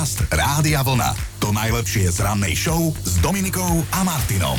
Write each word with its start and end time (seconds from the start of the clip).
Podcast 0.00 0.32
Rádia 0.32 0.80
Vlna. 0.80 1.12
To 1.44 1.52
najlepšie 1.52 2.08
z 2.08 2.24
rannej 2.24 2.56
show 2.56 2.88
s 3.04 3.20
Dominikou 3.20 3.84
a 3.92 4.00
Martinom. 4.00 4.56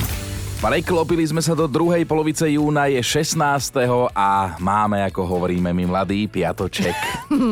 Preklopili 0.62 1.26
sme 1.26 1.42
sa 1.42 1.58
do 1.58 1.66
druhej 1.66 2.06
polovice 2.06 2.46
júna, 2.46 2.86
je 2.86 3.02
16. 3.02 3.42
a 4.14 4.54
máme, 4.62 5.02
ako 5.02 5.26
hovoríme 5.26 5.74
my 5.74 5.90
mladí, 5.90 6.30
piatoček. 6.30 6.94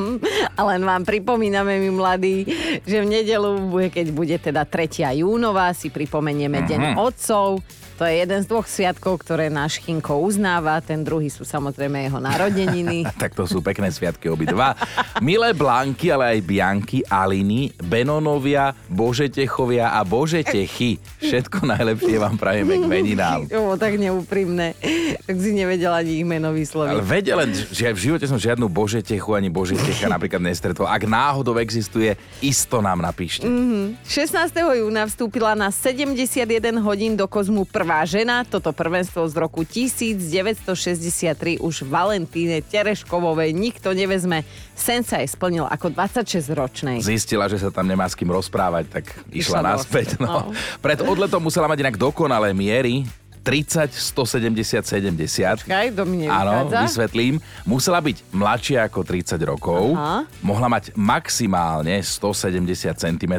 A 0.53 0.61
len 0.69 0.85
vám 0.85 1.01
pripomíname, 1.01 1.81
my 1.81 1.89
mladí, 1.89 2.45
že 2.85 3.01
v 3.01 3.09
nedelu, 3.09 3.57
keď 3.89 4.07
bude 4.13 4.37
teda 4.37 4.69
3. 4.69 5.09
júnová, 5.25 5.73
si 5.73 5.89
pripomenieme 5.89 6.61
Deň 6.69 6.93
otcov. 6.93 7.65
To 7.99 8.07
je 8.07 8.23
jeden 8.23 8.39
z 8.39 8.47
dvoch 8.47 8.63
sviatkov, 8.63 9.19
ktoré 9.27 9.51
náš 9.51 9.83
Chinko 9.83 10.23
uznáva. 10.23 10.79
Ten 10.79 11.03
druhý 11.03 11.27
sú 11.27 11.43
samozrejme 11.43 12.07
jeho 12.07 12.23
narodeniny. 12.23 13.03
tak 13.19 13.35
to 13.35 13.43
sú 13.43 13.59
pekné 13.59 13.91
sviatky 13.91 14.31
obidva. 14.31 14.71
Milé 15.19 15.51
Blanky, 15.51 16.07
ale 16.07 16.39
aj 16.39 16.47
Bianky, 16.47 17.03
Aliny, 17.03 17.75
Benonovia, 17.75 18.71
Božetechovia 18.87 19.91
a 19.91 20.07
Božetechy. 20.07 20.95
Všetko 21.19 21.67
najlepšie 21.67 22.15
vám 22.23 22.39
prajeme 22.39 22.79
k 22.79 22.87
meninám. 22.87 23.41
Jo, 23.51 23.75
tak 23.75 23.99
neúprimné. 23.99 24.79
Tak 25.27 25.35
si 25.35 25.51
nevedel 25.51 25.91
ani 25.91 26.23
ich 26.23 26.27
meno 26.27 26.55
Ale 26.55 26.63
vysloviť. 26.63 26.95
vedel 27.03 27.35
len, 27.35 27.51
že 27.51 27.91
v 27.91 27.99
živote 27.99 28.23
som 28.29 28.39
žiadnu 28.39 28.71
Božetechu 28.71 29.35
ani 29.35 29.51
Božetecha 29.51 30.07
napríklad 30.07 30.39
nestretol. 30.39 30.87
Ak 30.87 31.03
náhodou 31.03 31.59
existuje, 31.59 32.15
isto 32.39 32.79
nám 32.79 33.03
napíšte. 33.03 33.43
16. 34.07 34.55
júna 34.55 35.03
vstúpila 35.09 35.57
na 35.57 35.73
71 35.73 36.47
hodín 36.79 37.19
do 37.19 37.27
kozmu 37.27 37.67
prvá 37.67 37.88
žena. 38.05 38.45
Toto 38.45 38.69
prvenstvo 38.69 39.25
z 39.25 39.35
roku 39.35 39.65
1963 39.65 41.57
už 41.59 41.75
Valentíne 41.89 42.61
Tereškovovej 42.61 43.51
nikto 43.51 43.91
nevezme. 43.97 44.45
Sen 44.77 45.01
sa 45.03 45.19
jej 45.19 45.29
splnil 45.29 45.65
ako 45.65 45.91
26-ročnej. 45.91 47.01
Zistila, 47.01 47.49
že 47.49 47.59
sa 47.59 47.73
tam 47.73 47.89
nemá 47.89 48.05
s 48.07 48.15
kým 48.15 48.29
rozprávať, 48.29 48.85
tak 48.87 49.05
išla 49.33 49.59
Išla 49.59 49.59
naspäť. 49.65 50.07
No. 50.21 50.49
no. 50.49 50.55
Pred 50.79 51.03
odletom 51.03 51.41
musela 51.43 51.67
mať 51.67 51.83
inak 51.83 51.97
dokonalé 51.99 52.53
miery. 52.55 53.03
30, 53.43 53.91
170, 53.91 54.83
70. 54.85 55.63
Čakaj, 55.65 55.87
to 55.95 56.03
mi 56.05 56.27
Áno, 56.27 56.69
vysvetlím. 56.69 57.39
Musela 57.63 58.03
byť 58.03 58.35
mladšia 58.35 58.85
ako 58.87 59.01
30 59.03 59.39
rokov, 59.43 59.95
Aha. 59.95 60.27
mohla 60.43 60.67
mať 60.69 60.93
maximálne 60.93 61.99
170 62.03 62.95
cm 62.95 63.33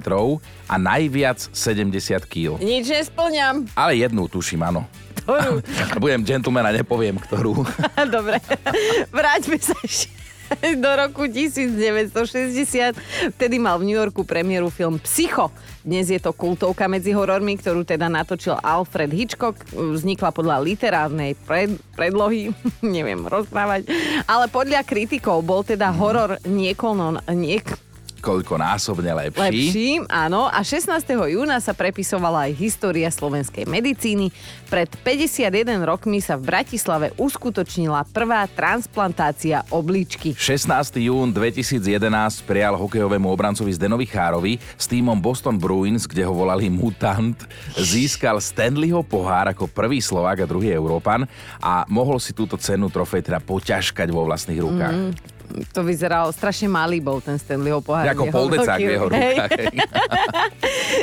a 0.66 0.74
najviac 0.76 1.38
70 1.52 2.26
kg. 2.26 2.56
Nič 2.58 2.90
nesplňam. 2.90 3.68
Ale 3.76 4.00
jednu 4.00 4.26
tuším, 4.26 4.66
áno. 4.66 4.88
Ktorú? 5.20 5.60
Budem 6.02 6.24
gentleman 6.24 6.64
a 6.64 6.72
nepoviem, 6.72 7.16
ktorú. 7.20 7.62
Dobre, 8.14 8.40
vráťme 9.12 9.60
sa 9.60 9.76
ešte 9.84 10.19
do 10.82 10.96
roku 10.96 11.26
1960. 11.26 12.94
Vtedy 13.36 13.58
mal 13.58 13.78
v 13.78 13.90
New 13.90 13.98
Yorku 13.98 14.26
premiéru 14.26 14.70
film 14.70 14.98
Psycho. 15.02 15.50
Dnes 15.80 16.12
je 16.12 16.20
to 16.20 16.34
kultovka 16.34 16.90
medzi 16.90 17.14
horormi, 17.14 17.56
ktorú 17.56 17.86
teda 17.86 18.10
natočil 18.10 18.58
Alfred 18.60 19.14
Hitchcock. 19.14 19.56
Vznikla 19.72 20.34
podľa 20.34 20.60
literárnej 20.60 21.38
pred, 21.46 21.72
predlohy, 21.94 22.52
neviem 22.84 23.24
rozprávať, 23.24 23.88
ale 24.26 24.50
podľa 24.50 24.84
kritikov 24.84 25.46
bol 25.46 25.64
teda 25.64 25.88
horor 25.94 26.36
niekoľno, 26.44 27.24
niek, 27.32 27.64
Koľko 28.20 28.60
násobne 28.60 29.16
lepší. 29.16 29.40
lepší, 29.40 29.88
áno. 30.12 30.44
A 30.46 30.60
16. 30.60 30.92
júna 31.32 31.56
sa 31.58 31.72
prepisovala 31.72 32.46
aj 32.46 32.52
história 32.60 33.08
slovenskej 33.08 33.64
medicíny. 33.64 34.28
Pred 34.68 34.92
51 35.00 35.80
rokmi 35.82 36.20
sa 36.20 36.36
v 36.36 36.52
Bratislave 36.52 37.16
uskutočnila 37.16 38.04
prvá 38.12 38.44
transplantácia 38.52 39.64
obličky. 39.72 40.36
16. 40.36 41.00
jún 41.00 41.32
2011 41.32 42.44
prijal 42.44 42.76
hokejovému 42.76 43.26
obrancovi 43.32 43.72
Zdenovi 43.72 44.04
Chárovi 44.04 44.60
s 44.76 44.84
týmom 44.84 45.16
Boston 45.16 45.56
Bruins, 45.56 46.04
kde 46.04 46.28
ho 46.28 46.36
volali 46.36 46.68
Mutant, 46.68 47.40
získal 47.80 48.36
Stanleyho 48.38 49.00
pohár 49.00 49.48
ako 49.50 49.66
prvý 49.66 50.04
Slovák 50.04 50.44
a 50.44 50.50
druhý 50.50 50.70
Európan 50.76 51.24
a 51.58 51.88
mohol 51.88 52.20
si 52.20 52.36
túto 52.36 52.60
cenu 52.60 52.92
trofej 52.92 53.24
teda 53.24 53.40
poťažkať 53.40 54.08
vo 54.12 54.28
vlastných 54.28 54.60
rukách. 54.60 54.96
Mm. 54.96 55.39
To 55.74 55.80
vyzeralo 55.82 56.30
strašne 56.30 56.70
malý 56.70 57.02
bol 57.02 57.18
ten 57.18 57.36
Stanleyho 57.36 57.82
pohár. 57.82 58.06
Ako 58.10 58.30
poldecák 58.30 58.78
v 58.78 58.90
jeho 58.90 59.06
rukách. 59.10 59.50
hej. 59.60 59.76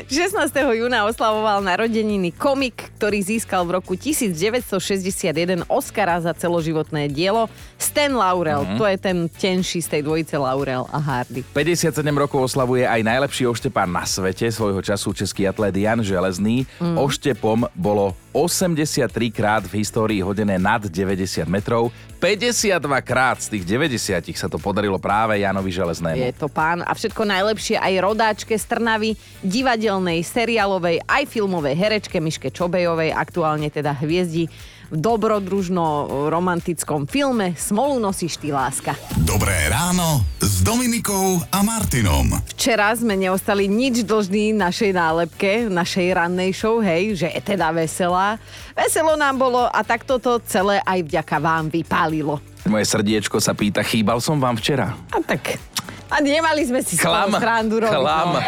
16. 0.07 0.51
júna 0.77 1.07
oslavoval 1.07 1.59
narodeniny 1.63 2.31
komik, 2.35 2.91
ktorý 2.99 3.19
získal 3.23 3.67
v 3.67 3.79
roku 3.79 3.93
1961 3.95 5.67
Oscara 5.67 6.19
za 6.23 6.31
celoživotné 6.31 7.11
dielo 7.11 7.51
Stan 7.75 8.11
Laurel. 8.11 8.63
Mhm. 8.63 8.77
To 8.79 8.83
je 8.87 8.97
ten 8.97 9.17
tenší 9.31 9.79
z 9.83 9.87
tej 9.97 10.01
dvojice 10.03 10.35
Laurel 10.39 10.87
a 10.91 10.97
Hardy. 10.99 11.43
57 11.51 11.91
rokov 12.15 12.51
oslavuje 12.53 12.87
aj 12.87 13.01
najlepší 13.03 13.47
oštepár 13.47 13.87
na 13.87 14.03
svete, 14.07 14.47
svojho 14.51 14.79
času 14.83 15.13
český 15.13 15.47
atlét 15.47 15.75
Jan 15.75 16.01
Železný. 16.03 16.67
Mm. 16.79 16.97
Oštepom 16.97 17.67
bolo 17.75 18.13
83 18.37 19.33
krát 19.33 19.65
v 19.65 19.81
histórii 19.81 20.21
hodené 20.21 20.61
nad 20.61 20.85
90 20.85 21.49
metrov. 21.49 21.89
52 22.21 22.77
krát 23.01 23.41
z 23.41 23.57
tých 23.57 23.65
90 23.65 24.37
sa 24.37 24.45
to 24.45 24.61
podarilo 24.61 25.01
práve 25.01 25.41
Janovi 25.41 25.73
Železnému. 25.73 26.21
Je 26.21 26.37
to 26.37 26.45
pán 26.45 26.85
a 26.85 26.93
všetko 26.93 27.25
najlepšie 27.25 27.81
aj 27.81 27.93
rodáčke 27.97 28.53
z 28.53 28.65
Trnavy, 28.69 29.17
divadelnej, 29.41 30.21
seriálovej, 30.21 31.01
aj 31.05 31.23
filmovej 31.29 31.73
herečke 31.77 32.17
Miške 32.21 32.53
Čobejovej, 32.53 33.13
aktuálne 33.13 33.73
teda 33.73 33.97
hviezdi 33.97 34.49
v 34.87 34.95
dobrodružno-romantickom 34.95 37.03
filme 37.05 37.53
Smolu 37.59 37.99
nosíš 37.99 38.39
ty 38.39 38.55
láska. 38.55 38.95
Dobré 39.19 39.67
ráno 39.67 40.23
s 40.39 40.63
Dominikou 40.63 41.43
a 41.51 41.59
Martinom. 41.59 42.39
Včera 42.55 42.95
sme 42.95 43.19
neostali 43.19 43.67
nič 43.67 44.07
dlžní 44.07 44.55
našej 44.55 44.95
nálepke, 44.95 45.67
našej 45.67 46.07
rannej 46.15 46.55
show, 46.55 46.79
hej, 46.79 47.19
že 47.19 47.27
je 47.27 47.41
teda 47.43 47.75
veselá. 47.75 48.39
Veselo 48.71 49.19
nám 49.19 49.35
bolo 49.35 49.67
a 49.67 49.83
takto 49.83 50.15
to 50.17 50.39
celé 50.47 50.79
aj 50.87 51.03
vďaka 51.03 51.37
vám 51.37 51.67
vypálilo. 51.67 52.39
Moje 52.67 52.87
srdiečko 52.87 53.39
sa 53.39 53.51
pýta, 53.51 53.83
chýbal 53.83 54.23
som 54.23 54.39
vám 54.39 54.55
včera? 54.55 54.95
A 55.11 55.19
tak... 55.19 55.59
A 56.07 56.23
nemali 56.23 56.63
sme 56.63 56.79
si 56.87 56.95
Klam, 56.95 57.35
srandu 57.35 57.83
robiť. 57.83 57.91
klam. 57.91 58.31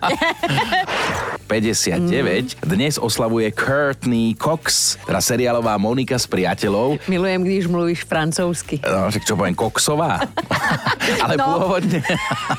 No. 0.00 0.08
59. 1.52 2.64
Dnes 2.64 2.96
oslavuje 2.96 3.52
Courtney 3.52 4.32
Cox, 4.32 4.96
teda 4.98 5.20
seriálová 5.20 5.76
Monika 5.76 6.16
s 6.16 6.24
priateľov. 6.24 6.96
Milujem, 7.04 7.44
když 7.44 7.68
mluvíš 7.68 8.00
francúzsky. 8.02 8.80
No, 8.80 9.12
však 9.12 9.20
čo 9.22 9.36
poviem, 9.36 9.52
Coxová? 9.52 10.16
Ale 11.24 11.36
No. 11.36 11.44
pôvodne, 11.60 12.00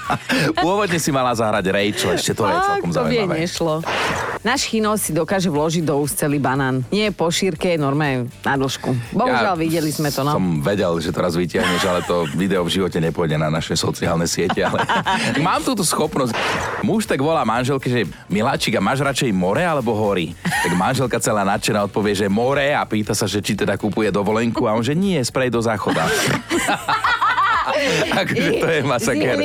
pôvodne 0.61 0.97
si 0.97 1.09
mala 1.09 1.33
zahrať 1.33 1.65
Rachel, 1.67 2.13
ešte 2.13 2.33
to 2.33 2.45
je 2.45 2.53
celkom 2.53 2.91
to 2.91 2.97
zaujímavé. 3.01 3.33
nešlo. 3.39 3.81
Náš 4.43 4.67
chino 4.67 4.91
si 4.99 5.15
dokáže 5.15 5.47
vložiť 5.47 5.87
do 5.87 6.03
úst 6.03 6.19
celý 6.19 6.35
banán. 6.35 6.83
Nie 6.91 7.15
po 7.15 7.31
šírke, 7.31 7.79
normálne 7.79 8.27
na 8.43 8.59
dĺžku. 8.59 9.15
Bohužiaľ, 9.15 9.55
videli 9.55 9.87
sme 9.87 10.11
to, 10.11 10.27
no. 10.27 10.35
Som 10.35 10.59
vedel, 10.59 10.91
že 10.99 11.15
to 11.15 11.23
raz 11.23 11.39
vytiahneš, 11.39 11.83
ale 11.87 12.03
to 12.03 12.27
video 12.35 12.59
v 12.67 12.75
živote 12.75 12.99
nepôjde 12.99 13.39
na 13.39 13.47
naše 13.47 13.79
sociálne 13.79 14.27
siete. 14.27 14.59
Ale 14.59 14.83
mám 15.47 15.63
túto 15.63 15.87
schopnosť. 15.87 16.35
Muž 16.83 17.07
tak 17.07 17.23
volá 17.23 17.47
manželke, 17.47 17.87
že 17.87 18.03
miláčik, 18.27 18.75
a 18.75 18.83
máš 18.83 18.99
radšej 18.99 19.31
more 19.31 19.63
alebo 19.63 19.95
hory? 19.95 20.35
Tak 20.43 20.75
manželka 20.75 21.23
celá 21.23 21.47
nadšená 21.47 21.87
odpovie, 21.87 22.11
že 22.11 22.27
more 22.27 22.75
a 22.75 22.83
pýta 22.83 23.15
sa, 23.15 23.23
že 23.23 23.39
či 23.39 23.55
teda 23.55 23.79
kupuje 23.79 24.11
dovolenku 24.11 24.67
a 24.67 24.75
on, 24.75 24.83
že 24.83 24.91
nie, 24.91 25.23
sprej 25.23 25.55
do 25.55 25.63
záchoda. 25.63 26.03
Akože 28.21 28.51
to 28.59 28.67
je 28.67 28.81
masaker. 28.83 29.35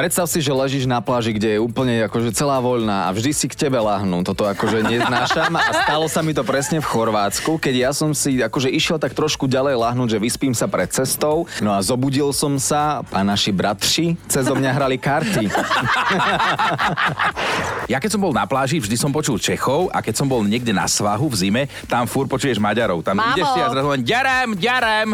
Predstav 0.00 0.32
si, 0.32 0.40
že 0.40 0.48
ležíš 0.48 0.88
na 0.88 1.04
pláži, 1.04 1.36
kde 1.36 1.48
je 1.52 1.60
úplne 1.60 2.08
akože 2.08 2.32
celá 2.32 2.56
voľná 2.56 3.04
a 3.04 3.12
vždy 3.12 3.36
si 3.36 3.52
k 3.52 3.68
tebe 3.68 3.76
lahnú. 3.76 4.24
Toto 4.24 4.48
akože 4.48 4.80
neznášam 4.80 5.52
a 5.60 5.84
stalo 5.84 6.08
sa 6.08 6.24
mi 6.24 6.32
to 6.32 6.40
presne 6.40 6.80
v 6.80 6.88
Chorvátsku, 6.88 7.60
keď 7.60 7.74
ja 7.76 7.90
som 7.92 8.16
si 8.16 8.40
akože 8.40 8.72
išiel 8.72 8.96
tak 8.96 9.12
trošku 9.12 9.44
ďalej 9.44 9.76
lahnúť, 9.76 10.16
že 10.16 10.22
vyspím 10.24 10.56
sa 10.56 10.72
pred 10.72 10.88
cestou. 10.88 11.44
No 11.60 11.76
a 11.76 11.84
zobudil 11.84 12.32
som 12.32 12.56
sa 12.56 13.04
a 13.12 13.20
naši 13.20 13.52
bratři 13.52 14.16
cez 14.24 14.48
mňa 14.48 14.72
hrali 14.72 14.96
karty. 14.96 15.52
Ja 17.90 17.98
keď 17.98 18.14
som 18.14 18.22
bol 18.22 18.30
na 18.30 18.46
pláži, 18.46 18.78
vždy 18.78 18.94
som 18.94 19.10
počul 19.10 19.34
Čechov 19.34 19.90
a 19.90 19.98
keď 19.98 20.22
som 20.22 20.30
bol 20.30 20.46
niekde 20.46 20.70
na 20.70 20.86
svahu 20.86 21.26
v 21.26 21.34
zime, 21.34 21.62
tam 21.90 22.06
fúr 22.06 22.30
počuješ 22.30 22.62
Maďarov. 22.62 23.02
Tam 23.02 23.18
Mamo. 23.18 23.34
ideš 23.34 23.50
si 23.50 23.58
a 23.58 23.66
zrazu 23.66 23.88
len 23.90 24.06
ďarem, 24.06 24.54
ďarem. 24.54 25.08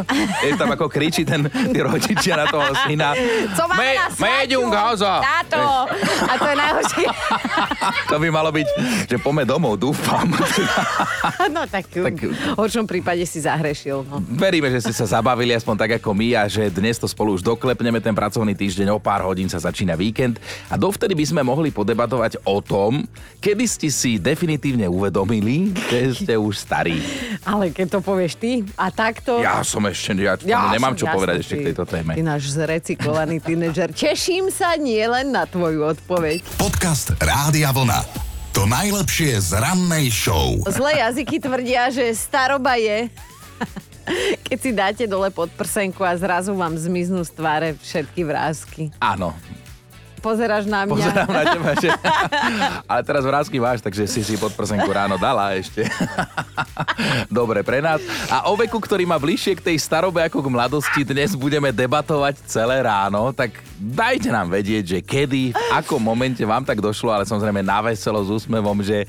Je 0.45 0.53
tam 0.61 0.69
ako 0.69 0.93
kričí 0.93 1.25
ten, 1.25 1.49
tí 1.49 1.79
rodičia 1.81 2.37
na 2.37 2.53
toho 2.53 2.69
syna. 2.85 3.17
Co 3.57 3.65
máme 3.65 3.97
na 3.97 4.13
Médium 4.21 4.69
svaču? 4.69 4.77
gaza. 4.77 5.15
Táto. 5.25 5.61
A 6.29 6.33
to 6.37 6.47
je 6.53 6.57
najhoršie. 6.61 7.07
To 8.07 8.19
by 8.19 8.29
malo 8.35 8.51
byť, 8.51 8.69
že 9.07 9.17
pome 9.23 9.47
domov, 9.47 9.79
dúfam. 9.81 10.27
No 11.47 11.63
tak, 11.71 11.89
tak 11.89 12.19
v 12.19 12.35
horšom 12.59 12.85
prípade 12.85 13.23
si 13.25 13.41
zahrešil. 13.41 14.03
No. 14.05 14.19
Veríme, 14.35 14.69
že 14.69 14.83
ste 14.83 14.93
sa 14.93 15.07
zabavili 15.07 15.55
aspoň 15.55 15.75
tak 15.79 15.91
ako 16.03 16.11
my 16.13 16.35
a 16.35 16.43
že 16.51 16.69
dnes 16.69 16.99
to 16.99 17.07
spolu 17.07 17.39
už 17.39 17.43
doklepneme 17.47 18.03
ten 18.03 18.13
pracovný 18.13 18.53
týždeň, 18.53 18.93
o 18.93 18.99
pár 18.99 19.23
hodín 19.25 19.47
sa 19.47 19.63
začína 19.63 19.95
víkend 19.95 20.43
a 20.69 20.75
dovtedy 20.75 21.15
by 21.15 21.25
sme 21.25 21.43
mohli 21.47 21.71
podebatovať 21.71 22.43
o 22.43 22.66
tom, 22.67 23.07
kedy 23.39 23.65
ste 23.65 23.89
si 23.89 24.19
definitívne 24.19 24.91
uvedomili, 24.91 25.71
že 25.87 26.27
ste 26.27 26.35
už 26.35 26.59
starí. 26.59 26.99
Ale 27.51 27.71
keď 27.71 27.97
to 27.97 28.01
povieš 28.03 28.35
ty 28.37 28.67
a 28.75 28.91
takto... 28.91 29.39
Ja 29.39 29.63
som 29.63 29.87
ešte, 29.87 30.19
ja, 30.19 30.35
Ja 30.43 30.75
nemám 30.75 30.99
čo 30.99 31.07
ja 31.07 31.15
povedať 31.15 31.41
som 31.41 31.43
ešte 31.47 31.55
ty- 31.55 31.63
k 31.63 31.67
tejto 31.71 31.85
téme. 31.87 32.13
Ty 32.19 32.23
náš 32.27 32.51
zrecyklovaný 32.53 33.39
tínedžer. 33.39 33.95
Teším 33.95 34.51
sa 34.51 34.75
nielen 34.75 35.31
na 35.31 35.47
tvoju 35.47 35.87
odpoveď. 35.95 36.43
Podcast 36.59 37.15
Rádia 37.23 37.71
Vlna. 37.71 38.03
To 38.57 38.65
najlepšie 38.65 39.37
z 39.39 39.51
rannej 39.61 40.09
show. 40.09 40.59
Zlé 40.67 41.05
jazyky 41.05 41.39
tvrdia, 41.39 41.93
že 41.93 42.11
staroba 42.17 42.75
je... 42.81 43.07
Keď 44.47 44.59
si 44.63 44.71
dáte 44.71 45.05
dole 45.11 45.35
pod 45.35 45.51
prsenku 45.51 46.07
a 46.07 46.15
zrazu 46.15 46.55
vám 46.55 46.79
zmiznú 46.79 47.27
z 47.27 47.33
tváre 47.35 47.69
všetky 47.75 48.23
vrázky. 48.23 48.83
Áno, 49.03 49.35
Pozeráš 50.27 50.67
na 50.67 50.83
mňa. 50.83 50.91
pozerám 50.91 51.31
na 51.31 51.43
teba, 51.47 51.71
že... 51.79 51.91
Ale 52.91 53.01
teraz 53.07 53.23
vrázky 53.23 53.63
máš, 53.63 53.79
takže 53.79 54.11
si 54.11 54.27
si 54.27 54.35
pod 54.35 54.51
prsenku 54.59 54.91
ráno 54.91 55.15
dala 55.15 55.55
ešte. 55.55 55.87
Dobre, 57.31 57.63
pre 57.63 57.79
nás. 57.79 58.03
A 58.27 58.51
o 58.51 58.59
veku, 58.59 58.83
ktorý 58.83 59.07
má 59.07 59.23
bližšie 59.23 59.55
k 59.63 59.71
tej 59.71 59.77
starobe 59.79 60.19
ako 60.27 60.43
k 60.43 60.51
mladosti, 60.51 61.07
dnes 61.07 61.39
budeme 61.39 61.71
debatovať 61.71 62.43
celé 62.51 62.83
ráno, 62.83 63.31
tak 63.31 63.55
dajte 63.79 64.29
nám 64.29 64.49
vedieť, 64.49 64.85
že 64.87 64.99
kedy, 65.01 65.43
v 65.51 65.71
akom 65.73 65.99
momente 65.99 66.43
vám 66.43 66.63
tak 66.63 66.79
došlo, 66.79 67.11
ale 67.11 67.23
samozrejme 67.23 67.61
na 67.61 67.81
veselo 67.81 68.19
s 68.19 68.33
úsmevom, 68.33 68.81
že 68.81 69.05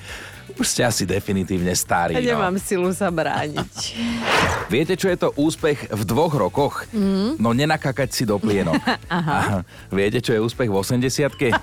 už 0.56 0.64
ste 0.66 0.82
asi 0.82 1.04
definitívne 1.04 1.70
starí. 1.72 2.18
Ja 2.18 2.34
No. 2.34 2.42
nemám 2.42 2.58
silu 2.58 2.90
sa 2.90 3.12
brániť. 3.12 3.74
Viete, 4.74 4.96
čo 4.96 5.08
je 5.08 5.16
to 5.16 5.30
úspech 5.38 5.86
v 5.88 6.02
dvoch 6.02 6.34
rokoch? 6.34 6.88
Mm. 6.90 7.38
No 7.38 7.54
nenakakať 7.54 8.10
si 8.10 8.24
do 8.24 8.42
plienok. 8.42 8.80
Aha. 9.12 9.62
Viete, 9.92 10.18
čo 10.18 10.34
je 10.34 10.42
úspech 10.42 10.66
v 10.66 10.76
80 10.76 11.06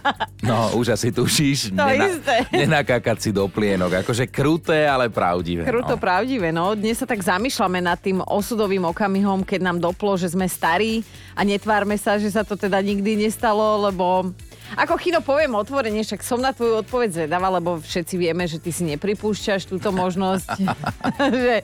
No, 0.44 0.76
už 0.78 0.94
asi 0.94 1.08
tušíš. 1.10 1.72
To 1.74 1.88
isté. 1.90 2.44
nenakakať 2.54 3.16
si 3.18 3.30
do 3.32 3.48
plienok. 3.48 4.04
Akože 4.04 4.28
kruté, 4.28 4.84
ale 4.86 5.08
pravdivé. 5.08 5.64
Kruto 5.64 5.96
no. 5.96 6.00
pravdivé, 6.00 6.52
no. 6.52 6.76
Dnes 6.76 6.94
sa 6.94 7.08
tak 7.08 7.18
zamýšľame 7.18 7.80
nad 7.80 7.98
tým 7.98 8.20
osudovým 8.20 8.84
okamihom, 8.86 9.42
keď 9.42 9.60
nám 9.64 9.80
doplo, 9.80 10.14
že 10.14 10.30
sme 10.30 10.44
starí 10.46 11.00
a 11.34 11.42
netvárme 11.42 11.96
sa, 11.96 12.14
že 12.14 12.30
sa 12.30 12.46
to 12.46 12.54
teda 12.54 12.78
nikdy 12.78 12.93
nestalo, 13.02 13.88
lebo... 13.88 14.30
Ako 14.74 14.98
Chino, 14.98 15.22
poviem 15.22 15.54
otvorene, 15.54 16.02
však 16.02 16.26
som 16.26 16.42
na 16.42 16.50
tvoju 16.50 16.82
odpoveď 16.82 17.08
zvedavá, 17.14 17.46
lebo 17.46 17.78
všetci 17.78 18.14
vieme, 18.18 18.42
že 18.50 18.58
ty 18.58 18.74
si 18.74 18.82
nepripúšťaš 18.90 19.70
túto 19.70 19.94
možnosť, 19.94 20.50
že, 21.44 21.56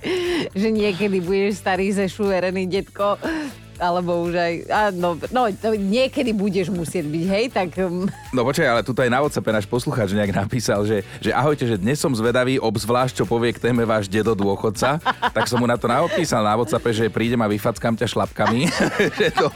že 0.55 0.69
niekedy 0.71 1.19
budeš 1.19 1.59
starý 1.59 1.91
zešuverený 1.91 2.71
detko, 2.71 3.19
alebo 3.81 4.29
už 4.29 4.37
aj... 4.37 4.53
A 4.69 4.81
no, 4.93 5.17
no, 5.33 5.49
no, 5.49 5.73
niekedy 5.75 6.37
budeš 6.37 6.69
musieť 6.69 7.09
byť, 7.09 7.25
hej, 7.27 7.45
tak... 7.49 7.81
um, 7.81 8.05
No 8.31 8.45
počkaj, 8.45 8.69
ale 8.69 8.85
tu 8.85 8.93
aj 8.93 9.09
na 9.09 9.25
WhatsAppe 9.25 9.51
náš 9.51 9.67
poslucháč 9.67 10.13
nejak 10.13 10.37
napísal, 10.37 10.85
že, 10.85 11.03
že 11.19 11.33
ahojte, 11.33 11.65
že 11.65 11.81
dnes 11.81 11.97
som 11.97 12.13
zvedavý, 12.13 12.61
obzvlášť 12.61 13.23
čo 13.23 13.25
povie 13.25 13.57
k 13.57 13.65
téme 13.65 13.83
váš 13.89 14.07
dedo 14.07 14.37
dôchodca, 14.37 15.01
tak 15.37 15.49
som 15.49 15.59
mu 15.59 15.67
na 15.67 15.81
to 15.81 15.89
napísal 15.89 16.45
na 16.45 16.55
WhatsAppe, 16.55 16.93
že 16.93 17.09
prídem 17.09 17.41
a 17.41 17.49
vyfackám 17.49 17.97
ťa 17.97 18.07
šlapkami. 18.07 18.69
to... 19.41 19.49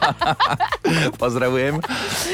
Pozdravujem. 1.23 1.79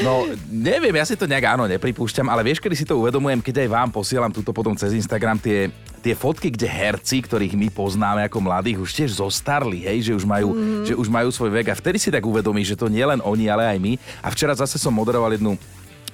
No, 0.01 0.25
neviem, 0.47 0.95
ja 0.95 1.05
si 1.05 1.19
to 1.19 1.27
nejak 1.27 1.59
áno 1.59 1.67
nepripúšťam, 1.67 2.31
ale 2.31 2.47
vieš, 2.47 2.63
kedy 2.63 2.75
si 2.79 2.87
to 2.87 2.97
uvedomujem, 2.97 3.43
keď 3.43 3.67
aj 3.67 3.69
vám 3.69 3.89
posielam 3.91 4.31
túto 4.31 4.55
potom 4.55 4.73
cez 4.73 4.95
Instagram 4.95 5.37
tie, 5.37 5.67
tie 6.01 6.17
fotky, 6.17 6.49
kde 6.49 6.65
herci, 6.65 7.21
ktorých 7.21 7.53
my 7.53 7.69
poznáme 7.69 8.25
ako 8.25 8.41
mladých, 8.41 8.81
už 8.81 8.91
tiež 8.91 9.21
zostarli, 9.21 9.85
hej, 9.85 10.09
že 10.09 10.17
už 10.17 10.25
majú, 10.25 10.57
mm. 10.57 10.85
že 10.89 10.93
už 10.97 11.07
majú 11.07 11.29
svoj 11.29 11.53
vek 11.61 11.71
a 11.71 11.77
vtedy 11.77 12.01
si 12.01 12.09
tak 12.09 12.25
uvedomíš, 12.25 12.73
že 12.73 12.79
to 12.81 12.89
nie 12.89 13.05
len 13.05 13.21
oni, 13.21 13.45
ale 13.47 13.69
aj 13.69 13.77
my. 13.77 13.93
A 14.25 14.33
včera 14.33 14.57
zase 14.57 14.81
som 14.81 14.91
moderoval 14.91 15.37
jednu 15.37 15.55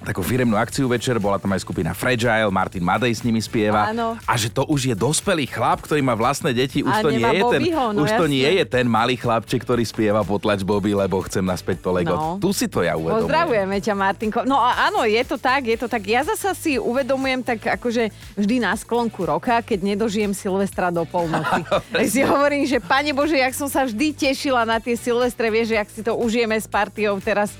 takú 0.03 0.21
firemnú 0.21 0.55
akciu 0.57 0.85
večer, 0.85 1.17
bola 1.17 1.41
tam 1.41 1.53
aj 1.57 1.65
skupina 1.65 1.91
Fragile, 1.91 2.49
Martin 2.53 2.85
Madej 2.85 3.17
s 3.17 3.21
nimi 3.25 3.41
spieva. 3.41 3.89
Áno. 3.89 4.15
A 4.23 4.33
že 4.37 4.53
to 4.53 4.63
už 4.69 4.93
je 4.93 4.95
dospelý 4.95 5.49
chlap, 5.49 5.81
ktorý 5.81 6.05
má 6.05 6.13
vlastné 6.13 6.53
deti, 6.53 6.85
už 6.85 6.93
A 6.93 7.01
to 7.01 7.09
nie 7.09 7.25
je 7.25 7.43
ten, 7.49 7.61
no 7.73 8.05
už 8.05 8.11
to 8.13 8.25
nie 8.29 8.49
je 8.61 8.65
ten 8.65 8.85
malý 8.85 9.17
chlapček, 9.17 9.65
ktorý 9.65 9.81
spieva 9.83 10.21
potlač 10.21 10.61
Bobby, 10.61 10.93
lebo 10.93 11.21
chcem 11.25 11.41
naspäť 11.41 11.81
to 11.81 11.89
Lego. 11.93 12.13
No. 12.13 12.37
Tu 12.37 12.49
si 12.53 12.65
to 12.69 12.85
ja 12.85 12.93
uvedomujem. 12.93 13.25
Pozdravujeme 13.25 13.77
ťa, 13.81 13.93
Martinko. 13.97 14.39
No 14.45 14.61
a 14.61 14.89
áno, 14.89 15.03
je 15.03 15.23
to 15.25 15.35
tak, 15.41 15.65
je 15.65 15.77
to 15.77 15.87
tak. 15.89 16.05
Ja 16.05 16.21
zasa 16.21 16.53
si 16.53 16.77
uvedomujem 16.77 17.41
tak 17.41 17.65
akože 17.79 18.13
vždy 18.37 18.55
na 18.61 18.77
sklonku 18.77 19.25
roka, 19.25 19.59
keď 19.65 19.95
nedožijem 19.95 20.31
Silvestra 20.31 20.93
do 20.93 21.03
polnoci. 21.03 21.65
si 22.13 22.21
hovorím, 22.23 22.63
že 22.69 22.77
Pane 22.79 23.11
Bože, 23.11 23.37
jak 23.37 23.53
som 23.57 23.67
sa 23.67 23.83
vždy 23.83 24.13
tešila 24.13 24.63
na 24.63 24.77
tie 24.77 24.95
Silvestre, 24.95 25.49
vieš, 25.49 25.73
že 25.73 25.99
si 25.99 26.01
to 26.05 26.15
užijeme 26.15 26.55
s 26.55 26.69
partiou 26.69 27.19
teraz 27.19 27.51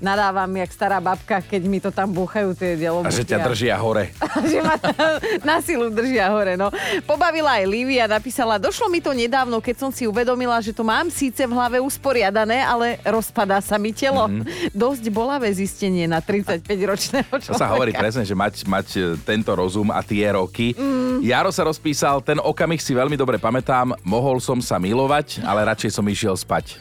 nadávam 0.00 0.48
jak 0.48 0.70
stará 0.72 0.98
babka, 0.98 1.38
keď 1.38 1.62
mi 1.62 1.78
to 1.78 1.92
tam 1.92 2.08
búchajú 2.10 2.56
tie 2.56 2.74
A 2.74 2.78
dielobuky. 2.80 3.12
že 3.12 3.24
ťa 3.24 3.38
držia 3.44 3.76
hore. 3.76 4.10
že 4.50 4.58
ma 4.58 4.74
na 5.48 5.60
silu 5.60 5.92
držia 5.92 6.32
hore, 6.32 6.56
no. 6.56 6.72
Pobavila 7.04 7.60
aj 7.60 7.68
Lívia, 7.68 8.08
napísala, 8.08 8.56
došlo 8.56 8.88
mi 8.88 8.98
to 8.98 9.12
nedávno, 9.12 9.60
keď 9.60 9.76
som 9.78 9.90
si 9.92 10.08
uvedomila, 10.08 10.56
že 10.58 10.72
to 10.72 10.82
mám 10.82 11.12
síce 11.12 11.44
v 11.44 11.52
hlave 11.52 11.78
usporiadané, 11.78 12.64
ale 12.64 12.96
rozpadá 13.04 13.60
sa 13.60 13.76
mi 13.76 13.92
telo. 13.92 14.24
Mm-hmm. 14.26 14.72
Dosť 14.82 15.04
bolavé 15.12 15.52
zistenie 15.52 16.08
na 16.08 16.18
35-ročného 16.18 17.30
To 17.30 17.52
človeka. 17.52 17.60
sa 17.60 17.68
hovorí 17.70 17.92
presne, 17.92 18.24
že 18.24 18.32
mať, 18.32 18.64
mať 18.64 18.88
e, 18.96 19.00
tento 19.20 19.52
rozum 19.52 19.92
a 19.92 20.00
tie 20.00 20.24
roky. 20.32 20.72
Mm. 20.72 21.20
Jaro 21.20 21.52
sa 21.52 21.68
rozpísal, 21.68 22.24
ten 22.24 22.40
okamih 22.40 22.80
si 22.80 22.96
veľmi 22.96 23.14
dobre 23.14 23.36
pamätám, 23.36 23.92
mohol 24.00 24.40
som 24.40 24.56
sa 24.64 24.80
milovať, 24.80 25.44
ale 25.44 25.68
radšej 25.68 25.92
som 25.92 26.04
išiel 26.08 26.32
spať. 26.32 26.80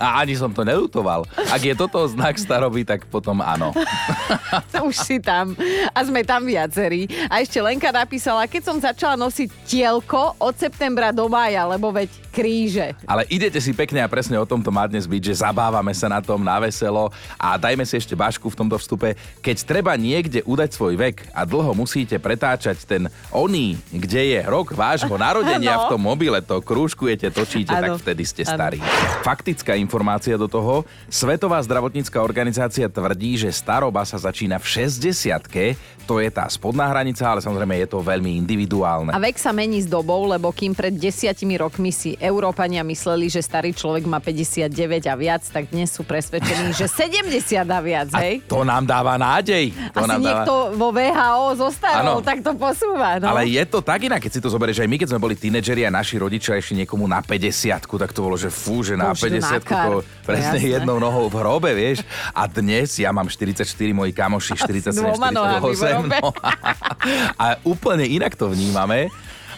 A 0.00 0.24
ani 0.24 0.32
som 0.32 0.48
to 0.48 0.64
nelutoval. 0.64 1.28
Ak 1.52 1.60
je 1.60 1.76
toto 1.76 2.00
znak 2.08 2.40
staroby, 2.54 2.86
tak 2.86 3.10
potom 3.10 3.42
áno. 3.42 3.74
Už 4.86 4.94
si 4.94 5.18
tam. 5.18 5.58
A 5.90 5.98
sme 6.06 6.22
tam 6.22 6.46
viacerí. 6.46 7.10
A 7.26 7.42
ešte 7.42 7.58
Lenka 7.58 7.90
napísala, 7.90 8.46
keď 8.46 8.62
som 8.62 8.76
začala 8.78 9.18
nosiť 9.18 9.50
tielko 9.66 10.38
od 10.38 10.54
septembra 10.54 11.10
do 11.10 11.26
mája, 11.26 11.66
lebo 11.66 11.90
veď 11.90 12.06
kríže. 12.30 12.94
Ale 13.06 13.26
idete 13.26 13.58
si 13.58 13.74
pekne 13.74 14.02
a 14.02 14.10
presne 14.10 14.38
o 14.38 14.46
tom 14.46 14.62
to 14.62 14.70
má 14.70 14.86
dnes 14.86 15.06
byť, 15.06 15.22
že 15.22 15.42
zabávame 15.42 15.90
sa 15.94 16.06
na 16.06 16.22
tom 16.22 16.42
na 16.42 16.58
veselo 16.58 17.10
a 17.34 17.58
dajme 17.58 17.82
si 17.82 17.98
ešte 17.98 18.14
bašku 18.14 18.50
v 18.50 18.58
tomto 18.58 18.78
vstupe. 18.78 19.14
Keď 19.42 19.56
treba 19.66 19.94
niekde 19.98 20.42
udať 20.46 20.74
svoj 20.74 20.94
vek 20.94 21.30
a 21.30 21.42
dlho 21.42 21.74
musíte 21.74 22.18
pretáčať 22.18 22.82
ten 22.86 23.06
oný, 23.30 23.78
kde 23.90 24.34
je 24.34 24.40
rok 24.46 24.70
vášho 24.70 25.14
narodenia 25.18 25.66
No. 25.74 25.90
v 25.90 25.96
tom 25.96 26.02
mobile, 26.06 26.38
to 26.44 26.60
krúžkujete, 26.62 27.32
točíte, 27.34 27.72
Áno. 27.74 27.98
tak 27.98 28.06
vtedy 28.06 28.22
ste 28.22 28.46
starí. 28.46 28.78
Faktická 29.26 29.74
informácia 29.74 30.36
do 30.36 30.46
toho. 30.46 30.84
Svetová 31.08 31.58
zdravotnícka 31.64 32.20
organizácia 32.20 32.43
tvrdí, 32.52 33.40
že 33.40 33.48
staroba 33.54 34.04
sa 34.04 34.20
začína 34.20 34.60
v 34.60 34.90
60 34.90 35.94
to 36.04 36.20
je 36.20 36.28
tá 36.28 36.44
spodná 36.52 36.84
hranica, 36.92 37.24
ale 37.24 37.40
samozrejme 37.40 37.80
je 37.80 37.88
to 37.88 37.98
veľmi 38.04 38.36
individuálne. 38.36 39.10
A 39.10 39.18
vek 39.18 39.40
sa 39.40 39.56
mení 39.56 39.80
s 39.80 39.88
dobou, 39.88 40.28
lebo 40.28 40.52
kým 40.52 40.76
pred 40.76 40.92
desiatimi 40.92 41.56
rokmi 41.56 41.90
si 41.90 42.12
Európania 42.20 42.84
mysleli, 42.84 43.32
že 43.32 43.40
starý 43.40 43.72
človek 43.72 44.04
má 44.04 44.20
59 44.20 44.68
a 45.08 45.14
viac, 45.16 45.42
tak 45.48 45.72
dnes 45.72 45.88
sú 45.88 46.04
presvedčení, 46.04 46.76
že 46.76 46.86
70 46.92 47.64
a 47.64 47.80
viac, 47.80 48.08
A 48.12 48.20
hej? 48.20 48.44
to 48.44 48.62
nám 48.62 48.84
dáva 48.84 49.16
nádej. 49.16 49.72
To 49.96 50.04
Asi 50.04 50.10
nám 50.12 50.20
dáva... 50.20 50.28
niekto 50.28 50.54
vo 50.76 50.88
VHO 50.92 51.46
zostarol, 51.56 52.20
tak 52.20 52.44
to 52.44 52.52
posúva. 52.52 53.16
No. 53.16 53.32
Ale 53.32 53.48
je 53.48 53.64
to 53.64 53.80
tak 53.80 54.04
inak, 54.04 54.20
keď 54.20 54.32
si 54.36 54.40
to 54.44 54.52
zoberieš, 54.52 54.84
aj 54.84 54.88
my, 54.92 54.96
keď 55.00 55.08
sme 55.16 55.20
boli 55.24 55.34
tínedžeri 55.34 55.88
a 55.88 55.90
naši 55.90 56.20
rodičia 56.20 56.60
išli 56.60 56.84
niekomu 56.84 57.08
na 57.08 57.24
50 57.24 57.88
tak 57.96 58.12
to 58.12 58.20
bolo, 58.20 58.36
že 58.36 58.52
fú, 58.52 58.84
že 58.84 58.98
na 58.98 59.16
To 59.16 59.24
už 59.24 59.32
idú 59.32 59.40
na 59.40 59.56
50 59.56 59.64
kar. 59.64 59.86
to 59.88 59.92
presne 60.26 60.58
jednou 60.60 61.00
nohou 61.00 61.32
v 61.32 61.34
hrobe, 61.40 61.70
vieš. 61.72 62.04
A 62.34 62.50
dnes 62.50 62.98
ja 62.98 63.14
mám 63.14 63.30
44, 63.30 63.62
moji 63.94 64.10
kamoši 64.10 64.58
47, 64.58 64.90
dvoma 64.98 65.30
nohami 65.30 65.70
v 65.70 65.78
48. 65.78 65.86
hrobe. 65.86 66.18
No. 66.18 66.30
A 67.38 67.46
úplne 67.62 68.04
inak 68.10 68.34
to 68.34 68.50
vnímame. 68.50 69.06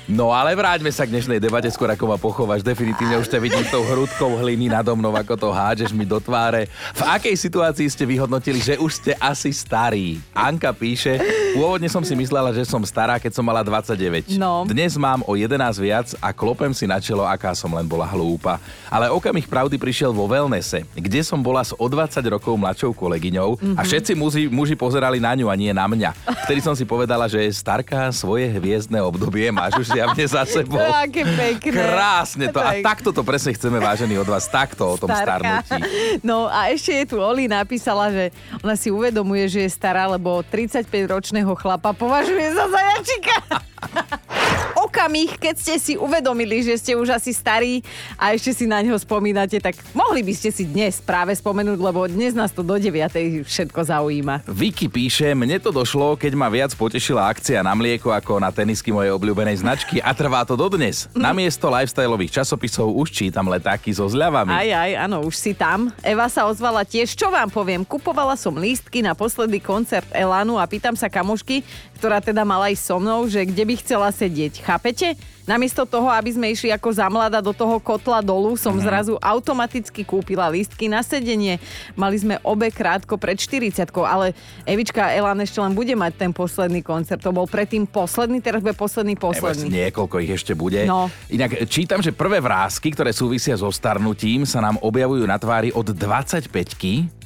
No 0.06 0.30
ale 0.30 0.54
vráťme 0.54 0.86
sa 0.94 1.02
k 1.02 1.10
dnešnej 1.10 1.42
debate, 1.42 1.66
skôr 1.66 1.90
ako 1.90 2.06
ma 2.06 2.14
pochováš. 2.14 2.62
Definitívne 2.62 3.18
už 3.18 3.26
ťa 3.26 3.42
vidím 3.42 3.66
tou 3.66 3.82
hrudkou 3.82 4.38
hliny 4.38 4.70
nado 4.70 4.94
mnou, 4.94 5.10
ako 5.10 5.34
to 5.34 5.48
hádžeš 5.50 5.90
mi 5.90 6.06
do 6.06 6.22
tváre. 6.22 6.70
V 6.94 7.02
akej 7.02 7.34
situácii 7.34 7.90
ste 7.90 8.06
vyhodnotili, 8.06 8.62
že 8.62 8.78
už 8.78 9.02
ste 9.02 9.18
asi 9.18 9.50
starí? 9.50 10.22
Anka 10.30 10.70
píše, 10.70 11.18
pôvodne 11.58 11.90
som 11.90 12.06
si 12.06 12.14
myslela, 12.14 12.54
že 12.54 12.62
som 12.62 12.78
stará, 12.86 13.18
keď 13.18 13.34
som 13.34 13.42
mala 13.42 13.66
29. 13.66 14.38
No. 14.38 14.62
Dnes 14.70 14.94
mám 14.94 15.26
o 15.26 15.34
11 15.34 15.58
viac 15.82 16.14
a 16.22 16.30
klopem 16.30 16.70
si 16.70 16.86
na 16.86 17.02
čelo, 17.02 17.26
aká 17.26 17.50
som 17.58 17.74
len 17.74 17.90
bola 17.90 18.06
hlúpa. 18.06 18.62
Ale 18.86 19.10
okamih 19.10 19.50
pravdy 19.50 19.74
prišiel 19.74 20.14
vo 20.14 20.30
wellnesse, 20.30 20.86
kde 20.94 21.26
som 21.26 21.42
bola 21.42 21.66
s 21.66 21.74
o 21.74 21.86
20 21.90 22.22
rokov 22.30 22.54
mladšou 22.54 22.94
kolegyňou 22.94 23.74
a 23.74 23.82
všetci 23.82 24.14
muži, 24.14 24.46
muži 24.46 24.78
pozerali 24.78 25.18
na 25.18 25.34
ňu 25.34 25.50
a 25.50 25.58
nie 25.58 25.74
na 25.74 25.90
mňa. 25.90 26.14
Vtedy 26.46 26.62
som 26.62 26.78
si 26.78 26.86
povedala, 26.86 27.26
že 27.26 27.42
starka 27.50 28.14
svoje 28.14 28.46
hviezdne 28.54 29.02
obdobie 29.02 29.50
máš 29.50 29.82
už 29.82 29.95
zjavne 29.96 30.24
za 30.26 30.42
sebou. 30.44 30.76
To 30.76 30.92
aké 31.02 31.22
pekné. 31.24 31.72
Krásne 31.72 32.46
to. 32.48 32.60
A 32.60 32.76
Tak. 32.76 32.84
takto 32.84 33.08
to 33.10 33.22
presne 33.22 33.50
chceme, 33.50 33.80
vážení 33.80 34.14
od 34.14 34.26
vás. 34.26 34.44
Takto 34.46 34.84
o 34.86 34.96
tom 34.96 35.08
Starka. 35.08 35.64
starnutí. 35.64 36.20
No 36.20 36.46
a 36.46 36.68
ešte 36.68 36.92
je 36.94 37.04
tu 37.08 37.16
Oli 37.16 37.48
napísala, 37.48 38.12
že 38.12 38.28
ona 38.60 38.74
si 38.74 38.88
uvedomuje, 38.88 39.48
že 39.48 39.64
je 39.64 39.70
stará, 39.70 40.04
lebo 40.06 40.44
35-ročného 40.44 41.48
chlapa 41.56 41.90
považuje 41.90 42.52
za 42.52 42.68
zajačika. 42.68 43.36
Okamih, 44.96 45.36
keď 45.36 45.56
ste 45.60 45.76
si 45.76 45.92
uvedomili, 46.00 46.64
že 46.64 46.72
ste 46.80 46.96
už 46.96 47.12
asi 47.12 47.28
starí 47.36 47.84
a 48.16 48.32
ešte 48.32 48.56
si 48.56 48.64
na 48.64 48.80
neho 48.80 48.96
spomínate, 48.96 49.60
tak 49.60 49.76
mohli 49.92 50.24
by 50.24 50.32
ste 50.32 50.48
si 50.48 50.64
dnes 50.64 51.04
práve 51.04 51.36
spomenúť, 51.36 51.76
lebo 51.76 52.00
dnes 52.08 52.32
nás 52.32 52.48
to 52.48 52.64
do 52.64 52.80
9. 52.80 53.44
všetko 53.44 53.76
zaujíma. 53.76 54.48
Vicky 54.48 54.88
píše, 54.88 55.36
mne 55.36 55.60
to 55.60 55.68
došlo, 55.68 56.16
keď 56.16 56.32
ma 56.32 56.48
viac 56.48 56.72
potešila 56.72 57.28
akcia 57.28 57.60
na 57.60 57.76
mlieko 57.76 58.08
ako 58.08 58.40
na 58.40 58.48
tenisky 58.48 58.88
mojej 58.88 59.12
obľúbenej 59.12 59.60
značky 59.60 60.00
a 60.00 60.16
trvá 60.16 60.48
to 60.48 60.56
dodnes. 60.56 61.12
Namiesto 61.12 61.68
lifestyleových 61.68 62.40
časopisov 62.40 62.88
už 62.96 63.12
čítam 63.12 63.52
letáky 63.52 63.92
so 63.92 64.08
zľavami. 64.08 64.48
Aj, 64.48 64.88
aj, 64.88 64.92
áno, 64.96 65.28
už 65.28 65.36
si 65.36 65.52
tam. 65.52 65.92
Eva 66.00 66.24
sa 66.32 66.48
ozvala 66.48 66.88
tiež, 66.88 67.12
čo 67.12 67.28
vám 67.28 67.52
poviem, 67.52 67.84
kupovala 67.84 68.32
som 68.32 68.56
lístky 68.56 69.04
na 69.04 69.12
posledný 69.12 69.60
koncert 69.60 70.08
Elanu 70.16 70.56
a 70.56 70.64
pýtam 70.64 70.96
sa 70.96 71.12
kamošky, 71.12 71.60
ktorá 71.96 72.20
teda 72.20 72.44
mala 72.44 72.68
ísť 72.68 72.84
so 72.84 72.96
mnou, 73.00 73.24
že 73.26 73.48
kde 73.48 73.64
by 73.64 73.74
chcela 73.80 74.08
sedieť. 74.12 74.60
Chápete? 74.60 75.16
Namiesto 75.46 75.86
toho, 75.86 76.10
aby 76.10 76.34
sme 76.34 76.50
išli 76.50 76.74
ako 76.74 76.90
za 76.90 77.06
mladá 77.06 77.38
do 77.38 77.54
toho 77.54 77.78
kotla 77.78 78.18
dolu, 78.18 78.58
som 78.58 78.74
zrazu 78.82 79.14
automaticky 79.22 80.02
kúpila 80.02 80.50
lístky 80.50 80.90
na 80.90 81.06
sedenie. 81.06 81.62
Mali 81.94 82.18
sme 82.18 82.42
obe 82.42 82.66
krátko 82.74 83.14
pred 83.14 83.38
40 83.38 83.86
ale 84.02 84.34
Evička 84.66 85.14
Elan 85.14 85.38
ešte 85.38 85.62
len 85.62 85.70
bude 85.70 85.94
mať 85.94 86.18
ten 86.18 86.34
posledný 86.34 86.82
koncert. 86.82 87.22
To 87.22 87.30
bol 87.30 87.46
predtým 87.46 87.86
posledný, 87.86 88.42
teraz 88.42 88.58
bude 88.58 88.74
posledný 88.74 89.14
Evo, 89.14 89.30
posledný. 89.30 89.70
niekoľko 89.70 90.16
ich 90.26 90.34
ešte 90.34 90.58
bude. 90.58 90.82
No. 90.82 91.06
Inak 91.30 91.62
čítam, 91.70 92.02
že 92.02 92.10
prvé 92.10 92.42
vrázky, 92.42 92.90
ktoré 92.90 93.14
súvisia 93.14 93.54
so 93.54 93.70
starnutím, 93.70 94.42
sa 94.42 94.58
nám 94.58 94.82
objavujú 94.82 95.22
na 95.30 95.38
tvári 95.38 95.70
od 95.70 95.94
25 95.94 96.50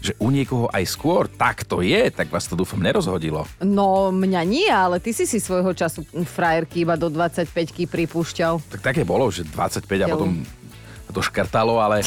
že 0.01 0.17
u 0.17 0.33
niekoho 0.33 0.67
aj 0.73 0.85
skôr. 0.89 1.29
Tak 1.29 1.69
to 1.69 1.85
je, 1.85 2.09
tak 2.09 2.33
vás 2.33 2.49
to 2.49 2.57
dúfam 2.57 2.81
nerozhodilo. 2.81 3.45
No, 3.61 4.09
mňa 4.09 4.43
nie, 4.49 4.67
ale 4.67 4.97
ty 4.97 5.13
si 5.13 5.29
si 5.29 5.37
svojho 5.39 5.77
času 5.77 6.03
frajerky 6.25 6.89
iba 6.89 6.97
do 6.97 7.13
25 7.13 7.53
pripúšťal. 8.11 8.59
Tak 8.75 8.83
také 8.83 9.07
bolo, 9.07 9.31
že 9.31 9.47
25 9.47 9.87
a 9.87 10.07
Jo. 10.11 10.19
potom 10.19 10.43
to 11.11 11.23
škrtalo, 11.23 11.79
ale... 11.79 12.03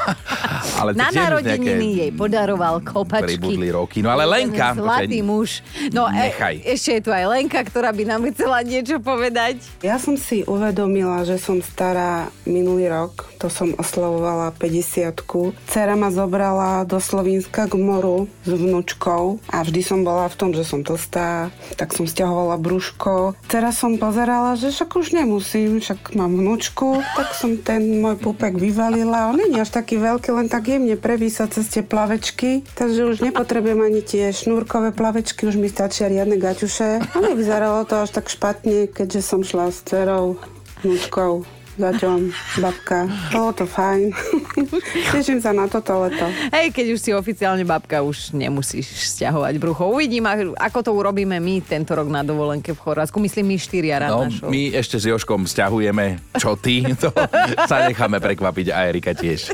ale 0.80 0.90
Na 0.96 1.08
narodeniny 1.12 1.88
jej 2.06 2.10
podaroval 2.10 2.82
kopačky. 2.82 3.38
Pribudli 3.38 3.68
roky. 3.70 3.98
No 4.00 4.12
ale 4.12 4.24
Lenka... 4.26 4.74
Zlatý 4.76 5.20
počkaj, 5.20 5.26
muž. 5.26 5.50
No 5.92 6.08
e, 6.08 6.32
ešte 6.64 6.98
je 6.98 7.00
tu 7.04 7.10
aj 7.12 7.24
Lenka, 7.28 7.60
ktorá 7.62 7.92
by 7.92 8.04
nám 8.08 8.22
chcela 8.34 8.64
niečo 8.64 8.98
povedať. 8.98 9.62
Ja 9.84 9.96
som 10.00 10.18
si 10.18 10.42
uvedomila, 10.46 11.22
že 11.22 11.36
som 11.38 11.60
stará 11.62 12.32
minulý 12.48 12.90
rok, 12.90 13.30
to 13.38 13.50
som 13.50 13.74
oslavovala 13.76 14.54
50 14.56 15.14
Cera 15.66 15.94
ma 15.98 16.14
zobrala 16.14 16.86
do 16.86 16.98
Slovenska 17.02 17.66
k 17.66 17.74
moru 17.74 18.30
s 18.46 18.50
vnúčkou 18.50 19.42
a 19.50 19.56
vždy 19.66 19.80
som 19.82 20.06
bola 20.06 20.30
v 20.30 20.38
tom, 20.38 20.50
že 20.54 20.62
som 20.62 20.86
tlstá, 20.86 21.50
tak 21.74 21.90
som 21.90 22.06
stiahovala 22.06 22.58
brúško. 22.58 23.34
Teraz 23.50 23.82
som 23.82 23.98
pozerala, 23.98 24.54
že 24.54 24.70
však 24.70 24.94
už 24.94 25.16
nemusím, 25.16 25.82
však 25.82 26.14
mám 26.14 26.38
vnúčku, 26.38 27.02
tak 27.18 27.34
som 27.34 27.58
ten 27.58 27.98
môj 27.98 28.21
pupek 28.22 28.54
vyvalila. 28.54 29.28
On 29.28 29.36
nie 29.36 29.50
je 29.50 29.66
až 29.66 29.74
taký 29.74 29.98
veľký, 29.98 30.30
len 30.30 30.46
tak 30.46 30.70
jemne 30.70 30.94
prevísa 30.94 31.50
cez 31.50 31.66
tie 31.66 31.82
plavečky, 31.82 32.62
takže 32.78 33.10
už 33.10 33.16
nepotrebujem 33.26 33.82
ani 33.82 34.00
tie 34.06 34.30
šnúrkové 34.30 34.94
plavečky, 34.94 35.50
už 35.50 35.58
mi 35.58 35.66
stačia 35.66 36.06
riadne 36.06 36.38
gaťuše. 36.38 37.02
A 37.02 37.16
nevyzeralo 37.18 37.82
to 37.84 38.06
až 38.06 38.14
tak 38.14 38.30
špatne, 38.30 38.86
keďže 38.86 39.20
som 39.26 39.42
šla 39.42 39.74
s 39.74 39.82
dcerou, 39.82 40.38
vnúčkou, 40.86 41.42
zaťom, 41.74 42.18
babka. 42.58 42.98
Bolo 43.28 43.52
to 43.52 43.64
fajn. 43.64 44.12
Teším 45.14 45.38
sa 45.38 45.50
na 45.50 45.64
toto 45.64 46.02
leto. 46.02 46.24
Hej, 46.50 46.70
keď 46.70 46.86
už 46.90 47.00
si 47.00 47.10
oficiálne 47.10 47.62
babka, 47.62 48.00
už 48.00 48.32
nemusíš 48.32 48.84
stiahovať 49.10 49.56
brucho. 49.56 49.86
Uvidím, 49.86 50.24
ako 50.52 50.78
to 50.80 50.90
urobíme 50.90 51.36
my 51.36 51.60
tento 51.60 51.92
rok 51.92 52.06
na 52.06 52.20
dovolenke 52.20 52.70
v 52.70 52.78
Chorvátsku. 52.78 53.16
Myslím, 53.18 53.50
my 53.50 53.56
štyria 53.56 53.96
rád 53.98 54.10
No, 54.10 54.20
našou. 54.26 54.48
my 54.48 54.72
ešte 54.72 54.96
s 54.96 55.04
Joškom 55.06 55.44
stiahujeme, 55.44 56.20
čo 56.36 56.54
ty, 56.54 56.84
to 57.02 57.08
sa 57.64 57.84
necháme 57.84 58.18
prekvapiť 58.18 58.66
a 58.68 58.84
Erika 58.84 59.12
tiež. 59.12 59.52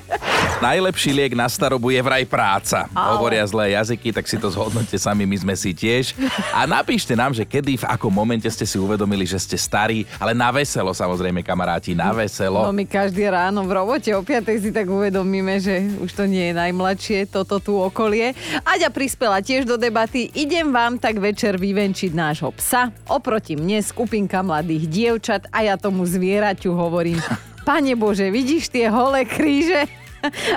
Najlepší 0.58 1.10
liek 1.12 1.32
na 1.32 1.46
starobu 1.46 1.88
je 1.88 2.00
vraj 2.00 2.25
práca. 2.25 2.90
Hovoria 2.90 3.46
zlé 3.46 3.72
jazyky, 3.72 4.10
tak 4.10 4.26
si 4.26 4.34
to 4.34 4.48
zhodnote 4.48 4.94
sami, 4.94 5.22
my 5.22 5.37
sme 5.37 5.54
si 5.54 5.70
tiež. 5.70 6.18
A 6.50 6.66
napíšte 6.66 7.14
nám, 7.14 7.30
že 7.30 7.46
kedy, 7.46 7.78
v 7.78 7.87
akom 7.87 8.10
momente 8.10 8.46
ste 8.48 8.66
si 8.66 8.75
uvedomili, 8.75 9.22
že 9.22 9.38
ste 9.38 9.54
starí, 9.54 10.02
ale 10.18 10.34
na 10.34 10.50
veselo 10.50 10.90
samozrejme, 10.90 11.40
kamaráti, 11.40 11.94
na 11.94 12.08
veselo. 12.12 12.65
No 12.65 12.73
my 12.75 12.85
každé 12.85 13.29
ráno 13.29 13.65
v 13.65 13.73
robote 13.73 14.11
o 14.15 14.23
5 14.25 14.49
si 14.61 14.71
tak 14.71 14.88
uvedomíme, 14.88 15.61
že 15.61 15.85
už 16.00 16.11
to 16.12 16.25
nie 16.25 16.50
je 16.50 16.55
najmladšie, 16.55 17.19
toto 17.29 17.59
tu 17.59 17.77
okolie. 17.77 18.33
Aďa 18.62 18.93
prispela 18.93 19.41
tiež 19.41 19.65
do 19.65 19.81
debaty. 19.81 20.29
Idem 20.37 20.71
vám 20.71 21.00
tak 21.00 21.17
večer 21.19 21.57
vyvenčiť 21.57 22.12
nášho 22.15 22.53
psa. 22.57 22.91
Oproti 23.09 23.59
mne 23.59 23.81
skupinka 23.85 24.41
mladých 24.45 24.85
dievčat 24.88 25.49
a 25.53 25.65
ja 25.65 25.75
tomu 25.75 26.05
zvieraťu 26.05 26.73
hovorím. 26.73 27.21
Pane 27.69 27.93
Bože, 27.99 28.33
vidíš 28.33 28.73
tie 28.73 28.88
holé 28.88 29.29
kríže? 29.29 29.85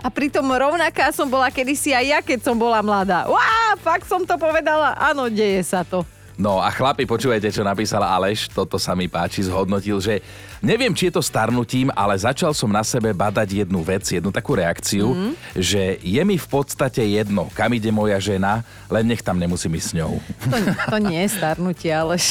A 0.02 0.10
pritom 0.10 0.46
rovnaká 0.50 1.14
som 1.14 1.30
bola 1.30 1.54
kedysi 1.54 1.94
aj 1.94 2.06
ja, 2.06 2.20
keď 2.26 2.40
som 2.42 2.58
bola 2.58 2.82
mladá. 2.82 3.30
Uá, 3.30 3.78
fakt 3.78 4.10
som 4.10 4.26
to 4.26 4.34
povedala. 4.42 4.98
Áno, 4.98 5.30
deje 5.30 5.62
sa 5.62 5.86
to. 5.86 6.02
No 6.42 6.58
a 6.58 6.74
chlapi, 6.74 7.06
počúvajte, 7.06 7.54
čo 7.54 7.62
napísala 7.62 8.10
Aleš, 8.18 8.50
toto 8.50 8.82
sa 8.82 8.98
mi 8.98 9.06
páči, 9.06 9.46
zhodnotil, 9.46 10.02
že 10.02 10.26
neviem, 10.58 10.90
či 10.90 11.14
je 11.14 11.14
to 11.14 11.22
starnutím, 11.22 11.94
ale 11.94 12.18
začal 12.18 12.50
som 12.58 12.66
na 12.74 12.82
sebe 12.82 13.14
badať 13.14 13.62
jednu 13.62 13.86
vec, 13.86 14.10
jednu 14.10 14.34
takú 14.34 14.58
reakciu, 14.58 15.14
mm. 15.14 15.34
že 15.54 16.02
je 16.02 16.22
mi 16.26 16.42
v 16.42 16.48
podstate 16.50 17.06
jedno, 17.06 17.46
kam 17.54 17.70
ide 17.78 17.94
moja 17.94 18.18
žena, 18.18 18.66
len 18.90 19.06
nech 19.06 19.22
tam 19.22 19.38
nemusím 19.38 19.78
ísť 19.78 19.86
s 19.86 19.98
ňou. 20.02 20.18
To, 20.50 20.58
to 20.90 20.98
nie 20.98 21.22
je 21.22 21.30
starnutie, 21.30 21.94
ale... 21.94 22.18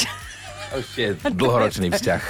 Ešte 0.71 1.19
dlhoročný 1.35 1.91
vzťah. 1.91 2.21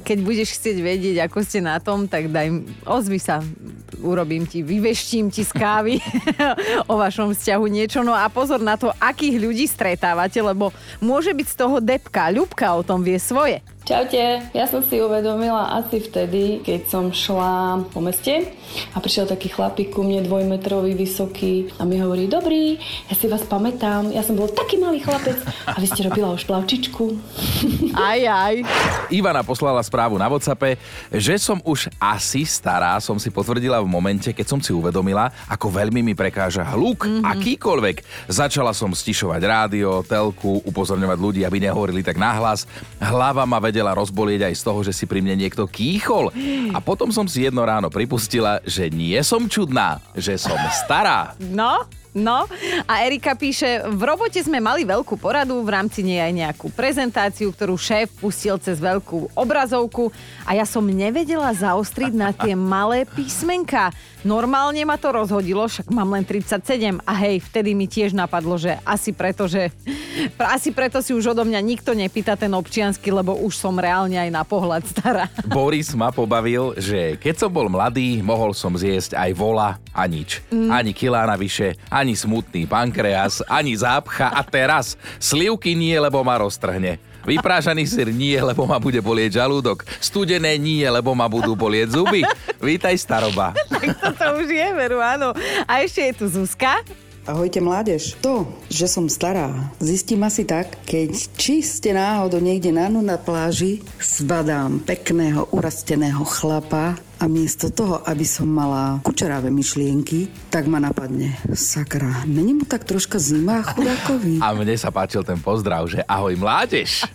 Keď 0.00 0.18
budeš 0.24 0.56
chcieť 0.56 0.76
vedieť, 0.80 1.16
ako 1.28 1.44
ste 1.44 1.60
na 1.60 1.76
tom, 1.76 2.08
tak 2.08 2.32
daj, 2.32 2.48
ozvi 2.88 3.20
sa, 3.20 3.44
urobím 4.00 4.48
ti, 4.48 4.64
vyveštím 4.64 5.28
ti 5.28 5.44
z 5.44 5.52
kávy 5.52 6.00
o 6.90 6.94
vašom 6.96 7.36
vzťahu 7.36 7.64
niečo. 7.68 8.00
No 8.00 8.16
a 8.16 8.26
pozor 8.32 8.64
na 8.64 8.80
to, 8.80 8.88
akých 8.96 9.36
ľudí 9.36 9.68
stretávate, 9.68 10.40
lebo 10.40 10.72
môže 11.04 11.36
byť 11.36 11.46
z 11.46 11.56
toho 11.56 11.76
depka. 11.84 12.32
Ľubka 12.32 12.72
o 12.72 12.82
tom 12.82 13.04
vie 13.04 13.20
svoje. 13.20 13.60
Čaute, 13.82 14.46
ja 14.54 14.70
som 14.70 14.78
si 14.86 15.02
uvedomila 15.02 15.74
asi 15.74 15.98
vtedy, 15.98 16.62
keď 16.62 16.86
som 16.86 17.10
šla 17.10 17.82
po 17.90 17.98
meste 17.98 18.54
a 18.94 19.02
prišiel 19.02 19.26
taký 19.26 19.50
chlapík 19.50 19.90
ku 19.90 20.06
mne 20.06 20.22
dvojmetrový, 20.22 20.94
vysoký 20.94 21.66
a 21.76 21.82
mi 21.82 21.98
hovorí, 21.98 22.30
dobrý, 22.30 22.78
ja 23.10 23.14
si 23.18 23.26
vás 23.26 23.42
pamätám, 23.42 24.14
ja 24.14 24.22
som 24.22 24.38
bol 24.38 24.46
taký 24.46 24.78
malý 24.78 25.02
chlapec 25.02 25.34
a 25.66 25.82
vy 25.82 25.90
ste 25.90 26.06
robila 26.06 26.30
už 26.30 26.46
plavčičku. 26.46 27.10
Aj, 27.98 28.22
aj. 28.22 28.62
Ivana 29.10 29.42
poslala 29.42 29.82
správu 29.82 30.14
na 30.14 30.30
WhatsAppe, 30.30 30.78
že 31.10 31.34
som 31.42 31.58
už 31.66 31.90
asi 31.98 32.46
stará, 32.46 33.02
som 33.02 33.18
si 33.18 33.34
potvrdila 33.34 33.82
v 33.82 33.90
momente, 33.90 34.30
keď 34.30 34.46
som 34.46 34.62
si 34.62 34.70
uvedomila, 34.70 35.26
ako 35.50 35.74
veľmi 35.74 36.06
mi 36.06 36.14
prekáža 36.14 36.62
hluk, 36.70 37.10
mm-hmm. 37.10 37.26
akýkoľvek. 37.34 37.96
Začala 38.30 38.70
som 38.70 38.94
stišovať 38.94 39.42
rádio, 39.42 40.06
telku, 40.06 40.62
upozorňovať 40.70 41.18
ľudí, 41.18 41.40
aby 41.42 41.58
nehovorili 41.66 42.06
tak 42.06 42.14
nahlas. 42.14 42.70
Hlava 43.02 43.42
ma 43.42 43.58
vedela 43.72 43.96
rozbolieť 43.96 44.52
aj 44.52 44.54
z 44.60 44.62
toho, 44.68 44.80
že 44.84 44.92
si 44.92 45.08
pri 45.08 45.24
mne 45.24 45.40
niekto 45.40 45.64
kýchol. 45.64 46.28
A 46.76 46.78
potom 46.84 47.08
som 47.08 47.24
si 47.24 47.48
jedno 47.48 47.64
ráno 47.64 47.88
pripustila, 47.88 48.60
že 48.68 48.92
nie 48.92 49.16
som 49.24 49.48
čudná, 49.48 50.04
že 50.12 50.36
som 50.36 50.60
stará. 50.84 51.32
No, 51.40 51.88
no. 52.12 52.44
A 52.84 53.08
Erika 53.08 53.32
píše, 53.32 53.80
v 53.88 54.02
robote 54.04 54.36
sme 54.44 54.60
mali 54.60 54.84
veľkú 54.84 55.16
poradu, 55.16 55.64
v 55.64 55.72
rámci 55.72 56.04
nej 56.04 56.20
aj 56.20 56.32
nejakú 56.36 56.68
prezentáciu, 56.76 57.48
ktorú 57.48 57.80
šéf 57.80 58.12
pustil 58.20 58.60
cez 58.60 58.76
veľkú 58.76 59.32
obrazovku 59.32 60.12
a 60.44 60.52
ja 60.52 60.68
som 60.68 60.84
nevedela 60.84 61.48
zaostriť 61.56 62.12
na 62.12 62.36
tie 62.36 62.52
malé 62.52 63.08
písmenka. 63.08 63.88
Normálne 64.22 64.86
ma 64.86 64.94
to 64.94 65.10
rozhodilo, 65.10 65.66
však 65.66 65.90
mám 65.90 66.14
len 66.14 66.22
37 66.22 67.02
a 67.02 67.12
hej, 67.26 67.42
vtedy 67.42 67.74
mi 67.74 67.90
tiež 67.90 68.14
napadlo, 68.14 68.54
že 68.54 68.78
asi 68.86 69.10
preto, 69.10 69.50
že 69.50 69.74
asi 70.38 70.70
preto 70.70 71.02
si 71.02 71.10
už 71.10 71.34
odo 71.34 71.42
mňa 71.42 71.58
nikto 71.58 71.90
nepýta 71.90 72.38
ten 72.38 72.54
občiansky, 72.54 73.10
lebo 73.10 73.34
už 73.34 73.58
som 73.58 73.74
reálne 73.74 74.14
aj 74.14 74.30
na 74.30 74.46
pohľad 74.46 74.86
stará. 74.86 75.26
Boris 75.50 75.90
ma 75.98 76.14
pobavil, 76.14 76.78
že 76.78 77.18
keď 77.18 77.34
som 77.46 77.50
bol 77.50 77.66
mladý, 77.66 78.22
mohol 78.22 78.54
som 78.54 78.70
zjesť 78.78 79.18
aj 79.18 79.30
vola 79.34 79.82
a 79.90 80.06
nič. 80.06 80.38
Mm. 80.54 80.70
Ani 80.70 80.92
kilá 80.94 81.26
navyše, 81.26 81.74
ani 81.90 82.14
smutný 82.14 82.70
pankreas, 82.70 83.42
ani 83.50 83.74
zápcha 83.74 84.30
a 84.30 84.40
teraz 84.46 84.94
slivky 85.18 85.74
nie, 85.74 85.98
lebo 85.98 86.22
ma 86.22 86.38
roztrhne. 86.38 87.11
Vyprážaný 87.22 87.86
syr 87.86 88.10
nie, 88.10 88.34
lebo 88.38 88.66
ma 88.66 88.82
bude 88.82 88.98
bolieť 88.98 89.38
žalúdok. 89.42 89.86
Studené 90.02 90.58
nie, 90.58 90.82
lebo 90.86 91.14
ma 91.14 91.30
budú 91.30 91.54
bolieť 91.54 91.94
zuby. 91.94 92.26
Vítaj 92.58 92.98
staroba. 92.98 93.54
Toto 94.02 94.42
už 94.42 94.50
je, 94.50 94.68
veru, 94.74 94.98
áno. 94.98 95.30
A 95.66 95.82
ešte 95.82 96.02
je 96.10 96.12
tu 96.18 96.24
Zuzka. 96.26 96.82
Ahojte 97.22 97.62
mládež. 97.62 98.18
To, 98.18 98.50
že 98.66 98.90
som 98.90 99.06
stará, 99.06 99.54
zistím 99.78 100.26
asi 100.26 100.42
tak, 100.42 100.74
keď 100.82 101.14
čiste 101.38 101.94
náhodou 101.94 102.42
niekde 102.42 102.74
na 102.74 102.90
na 102.90 103.14
pláži 103.14 103.78
zbadám 104.02 104.82
pekného, 104.82 105.46
urasteného 105.54 106.26
chlapa 106.26 106.98
a 107.22 107.30
miesto 107.30 107.70
toho, 107.70 108.02
aby 108.02 108.26
som 108.26 108.50
mala 108.50 108.98
kučeráve 109.06 109.46
myšlienky, 109.46 110.26
tak 110.50 110.66
ma 110.66 110.82
napadne, 110.82 111.38
sakra, 111.54 112.26
není 112.26 112.50
mu 112.58 112.66
tak 112.66 112.82
troška 112.82 113.14
zima 113.22 113.62
chudákovi? 113.62 114.42
A 114.42 114.50
mne 114.50 114.74
sa 114.74 114.90
páčil 114.90 115.22
ten 115.22 115.38
pozdrav, 115.38 115.86
že 115.86 116.02
ahoj 116.02 116.34
mládež. 116.34 117.06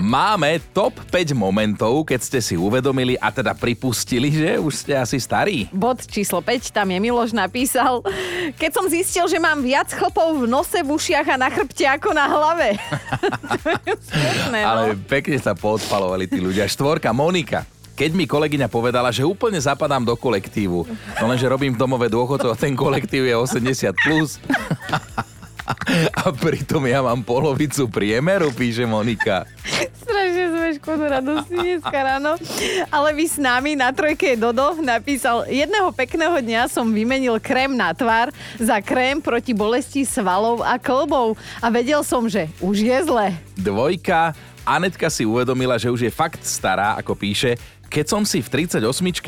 Máme 0.00 0.64
top 0.72 0.96
5 1.12 1.36
momentov, 1.36 2.08
keď 2.08 2.20
ste 2.24 2.40
si 2.40 2.56
uvedomili 2.56 3.20
a 3.20 3.28
teda 3.28 3.52
pripustili, 3.52 4.32
že 4.32 4.56
už 4.56 4.72
ste 4.72 4.96
asi 4.96 5.20
starí. 5.20 5.68
Bod 5.68 6.00
číslo 6.08 6.40
5, 6.40 6.72
tam 6.72 6.88
je 6.88 6.98
Miloš 7.04 7.36
napísal, 7.36 8.00
keď 8.56 8.70
som 8.72 8.88
zistil, 8.88 9.28
že 9.28 9.36
mám 9.36 9.60
viac 9.60 9.92
chlpov 9.92 10.40
v 10.40 10.48
nose, 10.48 10.80
v 10.80 10.88
ušiach 10.88 11.28
a 11.28 11.36
na 11.36 11.52
chrbte 11.52 11.84
ako 11.84 12.16
na 12.16 12.32
hlave. 12.32 12.80
Smutné, 14.08 14.60
no. 14.64 14.68
Ale 14.72 14.84
pekne 15.04 15.36
sa 15.36 15.52
poodpalovali 15.52 16.32
tí 16.32 16.40
ľudia. 16.40 16.64
Štvorka, 16.64 17.12
Monika. 17.12 17.73
Keď 17.94 18.10
mi 18.10 18.26
kolegyňa 18.26 18.66
povedala, 18.66 19.14
že 19.14 19.22
úplne 19.22 19.62
zapadám 19.62 20.02
do 20.02 20.18
kolektívu, 20.18 20.82
no 21.22 21.24
lenže 21.30 21.46
robím 21.46 21.78
v 21.78 21.80
domove 21.80 22.10
dôchodcov 22.10 22.50
a 22.50 22.58
ten 22.58 22.74
kolektív 22.74 23.22
je 23.22 23.34
80+. 23.38 23.94
Plus. 23.94 24.36
A 26.12 26.28
pritom 26.28 26.84
ja 26.84 27.00
mám 27.00 27.24
polovicu 27.24 27.88
priemeru, 27.88 28.52
píše 28.52 28.84
Monika. 28.84 29.48
Strašne 29.96 30.44
sme 30.52 30.68
škodu 30.76 31.04
radosti 31.08 31.56
dneska 31.56 31.98
ráno. 32.04 32.36
Ale 32.92 33.16
vy 33.16 33.24
s 33.24 33.40
nami 33.40 33.72
na 33.72 33.88
trojke 33.88 34.36
Dodo 34.36 34.76
napísal, 34.84 35.48
jedného 35.48 35.88
pekného 35.96 36.36
dňa 36.36 36.68
som 36.68 36.92
vymenil 36.92 37.40
krém 37.40 37.72
na 37.72 37.96
tvár 37.96 38.28
za 38.60 38.76
krém 38.84 39.24
proti 39.24 39.56
bolesti 39.56 40.04
svalov 40.04 40.60
a 40.60 40.76
klbov. 40.76 41.40
A 41.64 41.72
vedel 41.72 42.04
som, 42.04 42.28
že 42.28 42.52
už 42.60 42.84
je 42.84 42.98
zle. 43.08 43.32
Dvojka, 43.56 44.36
Anetka 44.64 45.12
si 45.12 45.28
uvedomila, 45.28 45.76
že 45.76 45.92
už 45.92 46.08
je 46.08 46.12
fakt 46.12 46.40
stará, 46.40 46.96
ako 46.96 47.12
píše, 47.12 47.60
keď 47.88 48.04
som 48.10 48.22
si 48.26 48.40
v 48.40 48.66
38 48.68 48.82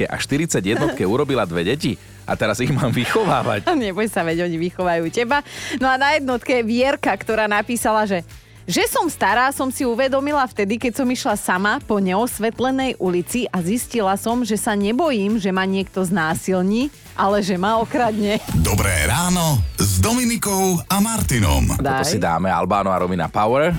a 0.09 0.17
41 0.17 0.97
urobila 1.07 1.47
dve 1.47 1.63
deti 1.63 1.95
a 2.27 2.35
teraz 2.35 2.59
ich 2.59 2.73
mám 2.75 2.91
vychovávať. 2.91 3.71
Neboj 3.87 4.11
sa, 4.11 4.27
veď 4.27 4.51
oni 4.51 4.57
vychovajú 4.59 5.05
teba. 5.15 5.41
No 5.79 5.87
a 5.87 5.95
na 5.95 6.19
jednotke 6.19 6.67
Vierka, 6.67 7.15
ktorá 7.15 7.47
napísala, 7.47 8.05
že 8.05 8.27
že 8.67 8.83
som 8.91 9.07
stará, 9.07 9.55
som 9.55 9.71
si 9.71 9.87
uvedomila 9.87 10.43
vtedy, 10.43 10.75
keď 10.75 10.99
som 10.99 11.07
išla 11.07 11.39
sama 11.39 11.79
po 11.79 12.03
neosvetlenej 12.03 12.99
ulici 12.99 13.47
a 13.55 13.63
zistila 13.63 14.19
som, 14.19 14.43
že 14.43 14.59
sa 14.59 14.75
nebojím, 14.75 15.39
že 15.39 15.55
ma 15.55 15.63
niekto 15.63 16.03
znásilní, 16.03 16.91
ale 17.15 17.47
že 17.47 17.55
ma 17.55 17.79
okradne. 17.79 18.43
Dobré 18.67 19.07
ráno 19.07 19.63
s 19.79 20.03
Dominikou 20.03 20.83
a 20.83 20.99
Martinom. 20.99 21.79
Toto 21.79 22.03
si 22.03 22.19
dáme 22.19 22.51
Albáno 22.51 22.91
a 22.91 22.99
Romina 22.99 23.31
Power. 23.31 23.71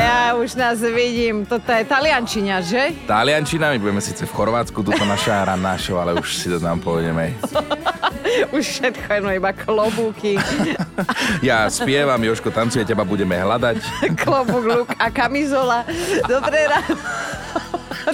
Ja 0.00 0.32
už 0.32 0.56
nás 0.56 0.80
vidím, 0.80 1.44
toto 1.44 1.68
je 1.68 1.84
taliančina, 1.84 2.64
že? 2.64 2.96
Taliančina, 3.04 3.76
my 3.76 3.78
budeme 3.84 4.00
síce 4.00 4.24
v 4.24 4.32
Chorvátsku, 4.32 4.80
tuto 4.80 5.04
naša 5.04 5.44
ranná 5.52 5.76
show, 5.76 6.00
ale 6.00 6.16
už 6.16 6.40
si 6.40 6.48
to 6.48 6.56
tam 6.56 6.80
pôjdeme. 6.80 7.36
Už 8.54 8.62
všetko 8.62 9.10
je 9.10 9.36
iba 9.42 9.50
klobúky, 9.50 10.38
Ja 11.48 11.66
spievam, 11.66 12.22
Joško 12.22 12.54
tancuje, 12.54 12.86
teba 12.86 13.02
budeme 13.02 13.34
hľadať. 13.34 13.82
klobúk, 14.22 14.64
luk 14.64 14.88
a 14.96 15.10
kamizola. 15.10 15.82
Dobré 16.24 16.70
ráno. 16.70 16.94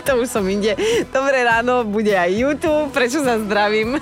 To 0.02 0.12
už 0.24 0.28
som 0.28 0.44
inde. 0.48 0.74
Dobré 1.12 1.44
ráno, 1.44 1.84
bude 1.84 2.16
aj 2.16 2.32
YouTube, 2.32 2.90
prečo 2.96 3.22
sa 3.22 3.38
zdravím. 3.38 4.00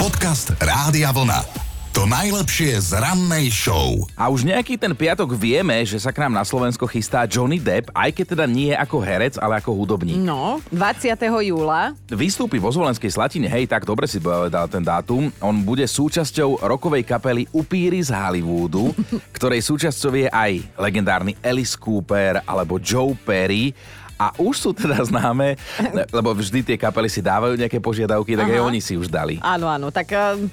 Podcast 0.00 0.56
Rádia 0.58 1.12
Vlna. 1.12 1.59
To 1.90 2.06
najlepšie 2.06 2.78
z 2.78 3.02
rannej 3.02 3.50
show. 3.50 4.06
A 4.14 4.30
už 4.30 4.46
nejaký 4.46 4.78
ten 4.78 4.94
piatok 4.94 5.34
vieme, 5.34 5.82
že 5.82 5.98
sa 5.98 6.14
k 6.14 6.22
nám 6.22 6.38
na 6.38 6.46
Slovensko 6.46 6.86
chystá 6.86 7.26
Johnny 7.26 7.58
Depp, 7.58 7.90
aj 7.90 8.14
keď 8.14 8.26
teda 8.38 8.44
nie 8.46 8.70
ako 8.70 9.02
herec, 9.02 9.34
ale 9.42 9.58
ako 9.58 9.74
hudobník. 9.74 10.14
No, 10.14 10.62
20. 10.70 11.18
júla. 11.50 11.90
Vystúpi 12.14 12.62
vo 12.62 12.70
Zvolenskej 12.70 13.10
Slatine, 13.10 13.50
hej, 13.50 13.66
tak 13.66 13.82
dobre 13.82 14.06
si 14.06 14.22
povedal 14.22 14.70
ten 14.70 14.86
dátum. 14.86 15.34
On 15.42 15.56
bude 15.66 15.82
súčasťou 15.82 16.62
rokovej 16.62 17.02
kapely 17.02 17.50
Upíry 17.50 18.06
z 18.06 18.14
Hollywoodu, 18.14 18.94
ktorej 19.36 19.58
súčasťou 19.58 20.14
je 20.14 20.28
aj 20.30 20.78
legendárny 20.78 21.34
Alice 21.42 21.74
Cooper 21.74 22.46
alebo 22.46 22.78
Joe 22.78 23.18
Perry. 23.18 23.74
A 24.14 24.30
už 24.38 24.54
sú 24.62 24.70
teda 24.70 25.02
známe, 25.02 25.58
lebo 26.16 26.30
vždy 26.38 26.62
tie 26.62 26.78
kapely 26.78 27.10
si 27.10 27.18
dávajú 27.18 27.58
nejaké 27.58 27.82
požiadavky, 27.82 28.38
tak 28.38 28.46
aj 28.46 28.60
Aha. 28.62 28.68
oni 28.70 28.78
si 28.78 28.94
už 28.94 29.10
dali. 29.10 29.42
Áno, 29.42 29.66
áno, 29.66 29.90
tak 29.90 30.12
um, 30.14 30.46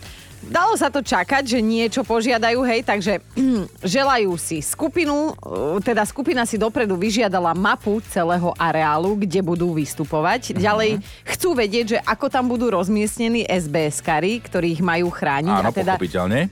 dalo 0.47 0.73
sa 0.75 0.87
to 0.87 0.99
čakať, 0.99 1.43
že 1.43 1.59
niečo 1.59 2.01
požiadajú, 2.01 2.59
hej, 2.63 2.81
takže 2.83 3.19
želajú 3.83 4.33
si 4.39 4.59
skupinu, 4.59 5.33
uh, 5.35 5.77
teda 5.79 6.03
skupina 6.03 6.43
si 6.43 6.55
dopredu 6.55 6.97
vyžiadala 6.97 7.53
mapu 7.53 7.99
celého 8.09 8.51
areálu, 8.57 9.15
kde 9.19 9.39
budú 9.43 9.75
vystupovať. 9.75 10.53
Mhm. 10.53 10.59
Ďalej 10.59 10.91
chcú 11.23 11.49
vedieť, 11.53 11.85
že 11.87 11.97
ako 12.03 12.27
tam 12.27 12.47
budú 12.47 12.71
rozmiestnení 12.71 13.45
SBS-kari, 13.47 14.41
ktorých 14.43 14.79
majú 14.81 15.11
chrániť. 15.11 15.57
Áno, 15.63 15.69
a 15.69 15.75
teda 15.75 15.93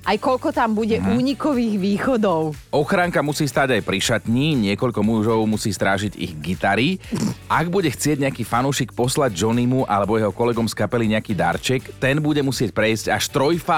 aj 0.06 0.18
koľko 0.20 0.50
tam 0.52 0.76
bude 0.76 0.98
Mhm. 1.00 1.12
únikových 1.16 1.76
východov. 1.80 2.56
Ochránka 2.72 3.20
musí 3.24 3.48
stáť 3.48 3.80
aj 3.80 3.82
pri 3.84 4.00
šatni, 4.00 4.56
niekoľko 4.72 5.02
mužov 5.02 5.40
musí 5.48 5.72
strážiť 5.72 6.14
ich 6.16 6.34
gitary. 6.40 6.98
Ak 7.48 7.70
bude 7.70 7.88
chcieť 7.92 8.26
nejaký 8.26 8.44
fanúšik 8.44 8.92
poslať 8.92 9.36
Johnnymu 9.36 9.86
alebo 9.86 10.18
jeho 10.18 10.32
kolegom 10.32 10.66
z 10.66 10.76
kapely 10.76 11.12
nejaký 11.12 11.34
darček, 11.38 11.82
ten 12.02 12.20
bude 12.20 12.42
musieť 12.42 12.72
prejsť 12.76 13.06
až 13.14 13.24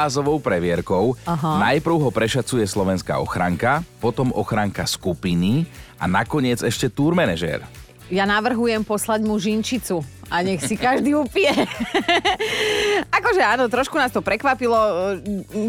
trojfázovou 0.08 0.39
previerkou. 0.39 1.20
Aha. 1.28 1.60
Najprv 1.60 2.00
ho 2.00 2.10
prešacuje 2.15 2.63
slovenská 2.63 3.20
ochranka, 3.20 3.84
potom 4.00 4.32
ochranka 4.32 4.88
skupiny 4.88 5.67
a 6.00 6.08
nakoniec 6.08 6.63
ešte 6.63 6.88
tour 6.88 7.12
manažér. 7.12 7.67
Ja 8.08 8.24
navrhujem 8.24 8.88
poslať 8.88 9.28
mu 9.28 9.36
žinčicu 9.36 10.00
a 10.32 10.39
nech 10.39 10.63
si 10.63 10.80
každý 10.80 11.12
upije. 11.12 11.52
akože 13.20 13.43
áno, 13.43 13.67
trošku 13.67 14.00
nás 14.00 14.15
to 14.15 14.24
prekvapilo. 14.24 14.80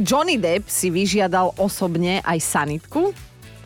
Johnny 0.07 0.39
Depp 0.39 0.71
si 0.71 0.87
vyžiadal 0.87 1.59
osobne 1.59 2.23
aj 2.23 2.39
sanitku. 2.39 3.11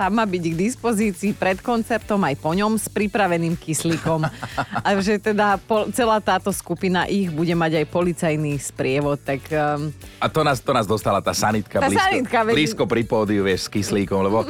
Tam 0.02 0.18
má 0.18 0.26
byť 0.26 0.44
k 0.50 0.56
dispozícii 0.58 1.30
pred 1.30 1.62
koncertom 1.62 2.18
aj 2.26 2.34
po 2.42 2.50
ňom 2.50 2.74
s 2.74 2.90
pripraveným 2.90 3.54
kyslíkom. 3.54 4.26
A 4.86 4.88
že 4.98 5.22
teda 5.22 5.62
po, 5.62 5.86
celá 5.94 6.18
táto 6.18 6.50
skupina 6.50 7.06
ich 7.06 7.30
bude 7.30 7.54
mať 7.54 7.78
aj 7.78 7.86
policajný 7.86 8.58
sprievod, 8.58 9.22
tak 9.22 9.46
um, 9.54 9.94
A 10.18 10.26
to 10.26 10.42
nás, 10.42 10.58
to 10.58 10.74
nás 10.74 10.90
dostala 10.90 11.22
tá 11.22 11.30
sanitka, 11.30 11.78
Tá 11.78 11.86
blízko, 11.86 12.02
sanitka, 12.02 12.38
veď- 12.42 12.56
blízko 12.58 12.82
pri 12.90 13.02
pódiu, 13.06 13.46
vieš, 13.46 13.70
s 13.70 13.78
kyslíkom, 13.78 14.26
lebo 14.26 14.42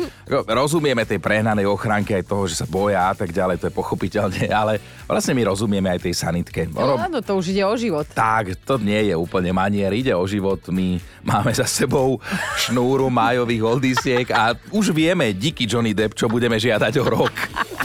rozumieme 0.49 1.05
tej 1.05 1.21
prehnanej 1.21 1.69
ochránke 1.69 2.17
aj 2.17 2.25
toho, 2.25 2.49
že 2.49 2.57
sa 2.57 2.65
boja 2.65 3.13
a 3.13 3.15
tak 3.15 3.29
ďalej, 3.29 3.61
to 3.61 3.69
je 3.69 3.75
pochopiteľne, 3.77 4.49
ale 4.65 4.81
vlastne 5.05 5.37
my 5.37 5.53
rozumieme 5.53 5.93
aj 5.93 6.01
tej 6.01 6.15
sanitke. 6.17 6.65
no, 6.73 6.81
Ono, 6.81 6.95
áno, 6.97 7.21
to 7.21 7.37
už 7.37 7.53
ide 7.53 7.61
o 7.61 7.77
život. 7.77 8.09
tak, 8.09 8.57
to 8.65 8.81
nie 8.81 9.13
je 9.13 9.15
úplne 9.21 9.53
manier, 9.53 9.93
ide 9.93 10.17
o 10.17 10.25
život. 10.25 10.65
My 10.73 10.97
máme 11.21 11.53
za 11.53 11.69
sebou 11.69 12.17
šnúru 12.57 13.13
májových 13.13 13.63
oldisiek 13.63 14.27
a 14.33 14.57
už 14.73 14.97
vieme, 14.97 15.29
díky 15.43 15.67
Johnny 15.67 15.91
Depp, 15.91 16.15
čo 16.15 16.31
budeme 16.31 16.55
žiadať 16.55 17.03
o 17.03 17.05
rok. 17.11 17.35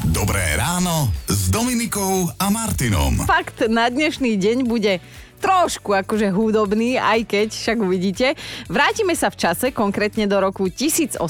Dobré 0.05 0.53
ráno 0.53 1.09
s 1.25 1.49
Dominikou 1.49 2.29
a 2.37 2.53
Martinom. 2.53 3.25
fakt 3.25 3.65
na 3.65 3.89
dnešný 3.89 4.37
deň 4.37 4.57
bude 4.69 5.01
trošku 5.37 5.93
akože 5.93 6.33
hudobný, 6.33 6.97
aj 6.97 7.23
keď, 7.29 7.47
však 7.53 7.77
uvidíte. 7.79 8.27
Vrátime 8.67 9.13
sa 9.13 9.29
v 9.29 9.39
čase, 9.39 9.69
konkrétne 9.71 10.25
do 10.25 10.37
roku 10.41 10.67
1800, 10.67 11.21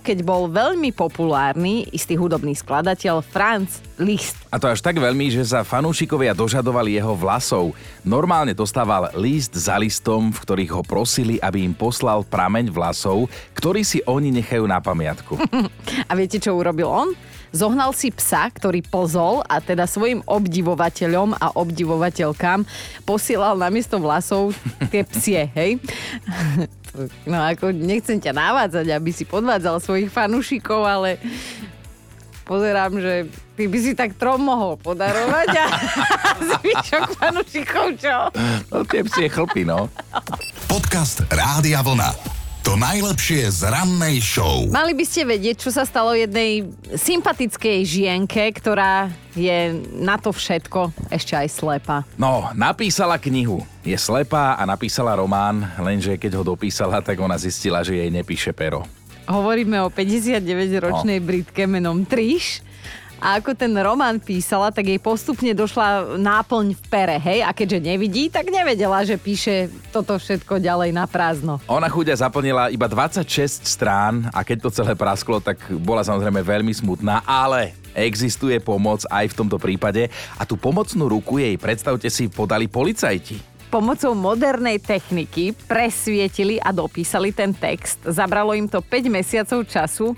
keď 0.00 0.18
bol 0.22 0.48
veľmi 0.48 0.92
populárny 0.92 1.88
istý 1.90 2.14
hudobný 2.14 2.52
skladateľ 2.54 3.24
Franz 3.24 3.80
Liszt. 3.96 4.36
A 4.52 4.60
to 4.60 4.68
až 4.68 4.84
tak 4.84 5.00
veľmi, 5.00 5.32
že 5.32 5.44
sa 5.48 5.64
fanúšikovia 5.64 6.36
dožadovali 6.36 7.00
jeho 7.00 7.16
vlasov. 7.16 7.72
Normálne 8.04 8.52
dostával 8.52 9.08
list 9.16 9.56
za 9.56 9.80
listom, 9.80 10.28
v 10.28 10.38
ktorých 10.44 10.72
ho 10.76 10.82
prosili, 10.84 11.40
aby 11.40 11.64
im 11.64 11.72
poslal 11.72 12.20
prameň 12.22 12.68
vlasov, 12.68 13.32
ktorý 13.56 13.80
si 13.82 14.04
oni 14.04 14.28
nechajú 14.36 14.68
na 14.68 14.84
pamiatku. 14.84 15.40
A 16.10 16.12
viete, 16.12 16.36
čo 16.36 16.60
urobil 16.60 16.92
on? 16.92 17.08
Zohnal 17.56 17.96
si 17.96 18.12
psa, 18.12 18.52
ktorý 18.52 18.84
pozol 18.84 19.40
a 19.48 19.64
teda 19.64 19.88
svojim 19.88 20.20
obdivovateľom 20.28 21.40
a 21.40 21.56
obdivovateľkám 21.56 22.68
posielal 23.08 23.56
namiesto 23.56 23.96
vlasov 23.96 24.52
tie 24.92 25.00
psie, 25.08 25.48
hej? 25.56 25.70
No 27.28 27.44
ako 27.44 27.76
nechcem 27.76 28.16
ťa 28.16 28.32
navádzať, 28.32 28.88
aby 28.88 29.12
si 29.12 29.28
podvádzal 29.28 29.84
svojich 29.84 30.08
fanúšikov, 30.08 30.80
ale 30.80 31.20
pozerám, 32.48 32.96
že 32.96 33.28
ty 33.52 33.68
by 33.68 33.78
si 33.84 33.92
tak 33.92 34.16
trom 34.16 34.40
mohol 34.40 34.80
podarovať 34.80 35.48
a 35.60 35.66
zvyšok 36.56 37.20
fanúšikov 37.20 38.00
čo? 38.00 38.32
No 38.72 38.80
tie 38.88 39.04
psie 39.04 39.28
chlpy, 39.28 39.68
no. 39.68 39.92
Podcast 40.72 41.20
Rádia 41.28 41.84
Vlna. 41.84 42.35
To 42.66 42.74
najlepšie 42.74 43.46
z 43.46 43.70
rannej 43.70 44.18
show. 44.18 44.66
Mali 44.66 44.90
by 44.90 45.06
ste 45.06 45.22
vedieť, 45.22 45.62
čo 45.62 45.70
sa 45.70 45.86
stalo 45.86 46.18
jednej 46.18 46.66
sympatickej 46.98 47.78
žienke, 47.86 48.42
ktorá 48.58 49.06
je 49.38 49.70
na 49.94 50.18
to 50.18 50.34
všetko 50.34 50.90
ešte 51.06 51.38
aj 51.38 51.46
slepa. 51.46 52.02
No, 52.18 52.50
napísala 52.58 53.22
knihu. 53.22 53.62
Je 53.86 53.94
slepá 53.94 54.58
a 54.58 54.66
napísala 54.66 55.14
román, 55.14 55.62
lenže 55.78 56.18
keď 56.18 56.42
ho 56.42 56.58
dopísala, 56.58 56.98
tak 56.98 57.22
ona 57.22 57.38
zistila, 57.38 57.86
že 57.86 58.02
jej 58.02 58.10
nepíše 58.10 58.50
pero. 58.50 58.82
Hovoríme 59.30 59.78
o 59.82 59.90
59-ročnej 59.90 61.22
No. 61.22 61.26
Britke 61.26 61.70
menom 61.70 62.02
Trish. 62.02 62.65
A 63.16 63.40
ako 63.40 63.56
ten 63.56 63.72
román 63.72 64.20
písala, 64.20 64.68
tak 64.68 64.92
jej 64.92 65.00
postupne 65.00 65.56
došla 65.56 66.20
náplň 66.20 66.76
v 66.76 66.82
pere, 66.92 67.16
hej? 67.16 67.40
A 67.40 67.56
keďže 67.56 67.80
nevidí, 67.80 68.28
tak 68.28 68.52
nevedela, 68.52 69.00
že 69.08 69.16
píše 69.16 69.72
toto 69.88 70.20
všetko 70.20 70.60
ďalej 70.60 70.92
na 70.92 71.08
prázdno. 71.08 71.56
Ona 71.64 71.88
chudia 71.88 72.12
zaplnila 72.12 72.68
iba 72.68 72.84
26 72.84 73.64
strán 73.64 74.28
a 74.36 74.44
keď 74.44 74.68
to 74.68 74.76
celé 74.82 74.92
prasklo, 74.92 75.40
tak 75.40 75.56
bola 75.80 76.04
samozrejme 76.04 76.44
veľmi 76.44 76.72
smutná, 76.76 77.24
ale 77.24 77.72
existuje 77.96 78.60
pomoc 78.60 79.08
aj 79.08 79.32
v 79.32 79.36
tomto 79.40 79.56
prípade 79.56 80.12
a 80.36 80.44
tú 80.44 80.60
pomocnú 80.60 81.08
ruku 81.08 81.40
jej, 81.40 81.56
predstavte 81.56 82.12
si, 82.12 82.28
podali 82.28 82.68
policajti. 82.68 83.40
Pomocou 83.72 84.14
modernej 84.14 84.78
techniky 84.78 85.56
presvietili 85.66 86.60
a 86.62 86.70
dopísali 86.70 87.34
ten 87.34 87.50
text. 87.50 87.98
Zabralo 88.06 88.54
im 88.54 88.70
to 88.70 88.78
5 88.78 89.10
mesiacov 89.10 89.66
času. 89.66 90.14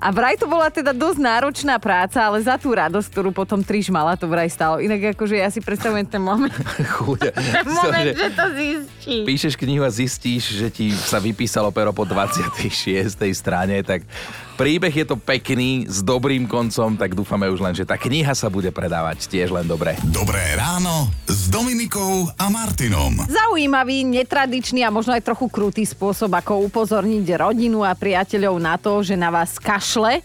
A 0.00 0.08
vraj 0.16 0.40
to 0.40 0.48
bola 0.48 0.72
teda 0.72 0.96
dosť 0.96 1.20
náročná 1.20 1.76
práca, 1.76 2.24
ale 2.24 2.40
za 2.40 2.56
tú 2.56 2.72
radosť, 2.72 3.12
ktorú 3.12 3.36
potom 3.36 3.60
Triš 3.60 3.92
mala, 3.92 4.16
to 4.16 4.24
vraj 4.24 4.48
stalo. 4.48 4.80
Inak 4.80 5.12
akože 5.12 5.36
ja 5.36 5.52
si 5.52 5.60
predstavujem 5.60 6.08
ten 6.08 6.24
moment, 6.24 6.48
Chudia. 6.96 7.36
ten 7.36 7.68
moment, 7.68 8.16
že 8.16 8.28
to 8.32 8.44
zistí. 8.56 9.16
Píšeš 9.28 9.54
knihu 9.60 9.84
a 9.84 9.92
zistíš, 9.92 10.56
že 10.56 10.72
ti 10.72 10.88
sa 10.96 11.20
vypísalo 11.20 11.68
pero 11.68 11.92
po 11.92 12.08
26. 12.08 13.12
strane, 13.36 13.84
tak 13.84 14.08
príbeh 14.60 14.92
je 14.92 15.08
to 15.08 15.16
pekný, 15.16 15.88
s 15.88 16.04
dobrým 16.04 16.44
koncom, 16.44 16.92
tak 16.92 17.16
dúfame 17.16 17.48
už 17.48 17.64
len, 17.64 17.72
že 17.72 17.88
tá 17.88 17.96
kniha 17.96 18.36
sa 18.36 18.52
bude 18.52 18.68
predávať 18.68 19.24
tiež 19.24 19.56
len 19.56 19.64
dobre. 19.64 19.96
Dobré 20.12 20.52
ráno 20.52 21.08
s 21.24 21.48
Dominikou 21.48 22.28
a 22.36 22.52
Martinom. 22.52 23.24
Zaujímavý, 23.24 24.04
netradičný 24.04 24.84
a 24.84 24.92
možno 24.92 25.16
aj 25.16 25.24
trochu 25.24 25.48
krutý 25.48 25.88
spôsob, 25.88 26.36
ako 26.36 26.68
upozorniť 26.68 27.40
rodinu 27.40 27.88
a 27.88 27.96
priateľov 27.96 28.60
na 28.60 28.76
to, 28.76 29.00
že 29.00 29.16
na 29.16 29.32
vás 29.32 29.56
kašle. 29.56 30.20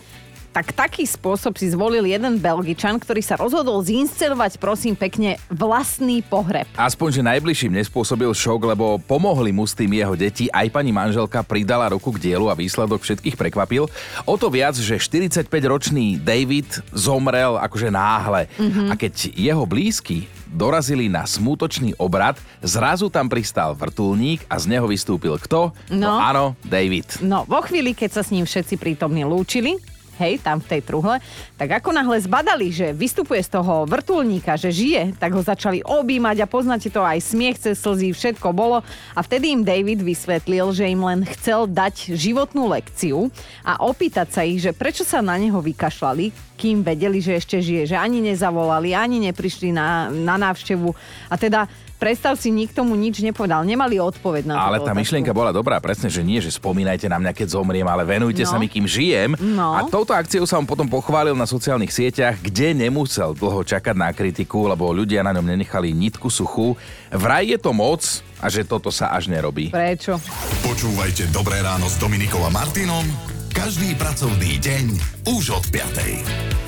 Tak 0.56 0.72
taký 0.72 1.04
spôsob 1.04 1.60
si 1.60 1.68
zvolil 1.68 2.08
jeden 2.08 2.40
Belgičan, 2.40 2.96
ktorý 2.96 3.20
sa 3.20 3.36
rozhodol 3.36 3.84
zinscenovať, 3.84 4.56
prosím 4.56 4.96
pekne, 4.96 5.36
vlastný 5.52 6.24
pohreb. 6.24 6.64
Aspoň, 6.80 7.20
že 7.20 7.28
najbližším 7.28 7.76
nespôsobil 7.76 8.32
šok, 8.32 8.72
lebo 8.72 8.96
pomohli 9.04 9.52
mu 9.52 9.68
s 9.68 9.76
tým 9.76 9.92
jeho 9.92 10.16
deti. 10.16 10.48
Aj 10.56 10.64
pani 10.72 10.96
manželka 10.96 11.44
pridala 11.44 11.92
ruku 11.92 12.16
k 12.16 12.32
dielu 12.32 12.48
a 12.48 12.56
výsledok 12.56 13.04
všetkých 13.04 13.36
prekvapil. 13.36 13.92
O 14.24 14.40
to 14.40 14.48
viac, 14.48 14.80
že 14.80 14.96
45-ročný 14.96 16.24
David 16.24 16.72
zomrel 16.96 17.60
akože 17.60 17.92
náhle. 17.92 18.48
Mm-hmm. 18.56 18.88
A 18.88 18.94
keď 18.96 19.36
jeho 19.36 19.68
blízky 19.68 20.32
dorazili 20.48 21.12
na 21.12 21.28
smutočný 21.28 22.00
obrad, 22.00 22.40
zrazu 22.64 23.12
tam 23.12 23.28
pristal 23.28 23.76
vrtulník 23.76 24.48
a 24.48 24.56
z 24.56 24.72
neho 24.72 24.88
vystúpil 24.88 25.36
kto? 25.36 25.76
No. 25.92 26.16
áno, 26.16 26.56
David. 26.64 27.20
No, 27.20 27.44
vo 27.44 27.60
chvíli, 27.60 27.92
keď 27.92 28.10
sa 28.16 28.22
s 28.24 28.32
ním 28.32 28.48
všetci 28.48 28.80
prítomní 28.80 29.28
lúčili, 29.28 29.76
hej, 30.20 30.40
tam 30.40 30.64
v 30.64 30.70
tej 30.78 30.82
truhle, 30.84 31.20
tak 31.56 31.80
ako 31.82 31.96
náhle 31.96 32.18
zbadali, 32.20 32.72
že 32.72 32.96
vystupuje 32.96 33.44
z 33.44 33.60
toho 33.60 33.84
vrtulníka, 33.88 34.56
že 34.60 34.72
žije, 34.72 35.16
tak 35.20 35.36
ho 35.36 35.42
začali 35.44 35.84
objímať 35.84 36.44
a 36.44 36.50
poznáte 36.50 36.92
to 36.92 37.04
aj 37.04 37.20
smiech 37.22 37.60
cez 37.60 37.80
slzy, 37.80 38.16
všetko 38.16 38.56
bolo. 38.56 38.82
A 39.16 39.20
vtedy 39.24 39.52
im 39.52 39.68
David 39.68 40.04
vysvetlil, 40.04 40.72
že 40.72 40.88
im 40.88 41.02
len 41.04 41.28
chcel 41.38 41.68
dať 41.68 42.16
životnú 42.16 42.68
lekciu 42.72 43.32
a 43.64 43.80
opýtať 43.84 44.28
sa 44.32 44.42
ich, 44.44 44.64
že 44.64 44.76
prečo 44.76 45.08
sa 45.08 45.20
na 45.24 45.36
neho 45.36 45.60
vykašľali, 45.60 46.56
kým 46.56 46.82
vedeli, 46.82 47.20
že 47.20 47.36
ešte 47.36 47.60
žije, 47.60 47.96
že 47.96 47.98
ani 48.00 48.24
nezavolali, 48.24 48.96
ani 48.96 49.20
neprišli 49.30 49.76
na, 49.76 50.08
na 50.08 50.40
návštevu. 50.40 50.96
A 51.28 51.36
teda 51.36 51.68
predstav 52.06 52.38
si, 52.38 52.54
nikto 52.54 52.86
mu 52.86 52.94
nič 52.94 53.18
nepovedal. 53.20 53.66
Nemali 53.66 53.98
odpoveď 53.98 54.46
na 54.46 54.54
Ale 54.62 54.78
túto 54.78 54.86
tá 54.86 54.94
otázku. 54.94 55.02
myšlienka 55.02 55.32
bola 55.34 55.50
dobrá, 55.50 55.82
presne, 55.82 56.06
že 56.06 56.22
nie, 56.22 56.38
že 56.38 56.54
spomínajte 56.54 57.10
na 57.10 57.18
mňa, 57.18 57.34
keď 57.34 57.58
zomriem, 57.58 57.82
ale 57.84 58.06
venujte 58.06 58.46
No. 58.46 58.50
sa 58.54 58.62
mi, 58.62 58.70
kým 58.70 58.86
žijem. 58.86 59.34
No. 59.36 59.74
A 59.74 59.82
touto 59.84 60.14
akciou 60.14 60.46
sa 60.46 60.62
on 60.62 60.70
potom 60.70 60.86
pochválil 60.86 61.34
na 61.34 61.50
sociálnych 61.50 61.90
sieťach, 61.90 62.38
kde 62.38 62.78
nemusel 62.78 63.34
dlho 63.34 63.66
čakať 63.66 63.98
na 63.98 64.14
kritiku, 64.14 64.70
lebo 64.70 64.94
ľudia 64.94 65.26
na 65.26 65.34
ňom 65.34 65.50
nenechali 65.50 65.90
nitku 65.90 66.30
suchú. 66.30 66.78
Vraj 67.10 67.50
je 67.50 67.58
to 67.58 67.74
moc 67.74 68.06
a 68.38 68.46
že 68.48 68.62
toto 68.62 68.94
sa 68.94 69.10
až 69.10 69.26
nerobí. 69.26 69.74
Prečo? 69.74 70.22
Počúvajte 70.62 71.34
Dobré 71.34 71.66
ráno 71.66 71.90
s 71.90 71.98
Dominikou 71.98 72.46
a 72.46 72.54
Martinom 72.54 73.02
každý 73.50 73.96
pracovný 73.96 74.60
deň 74.60 74.86
už 75.32 75.56
od 75.56 75.66
5. 75.72 76.65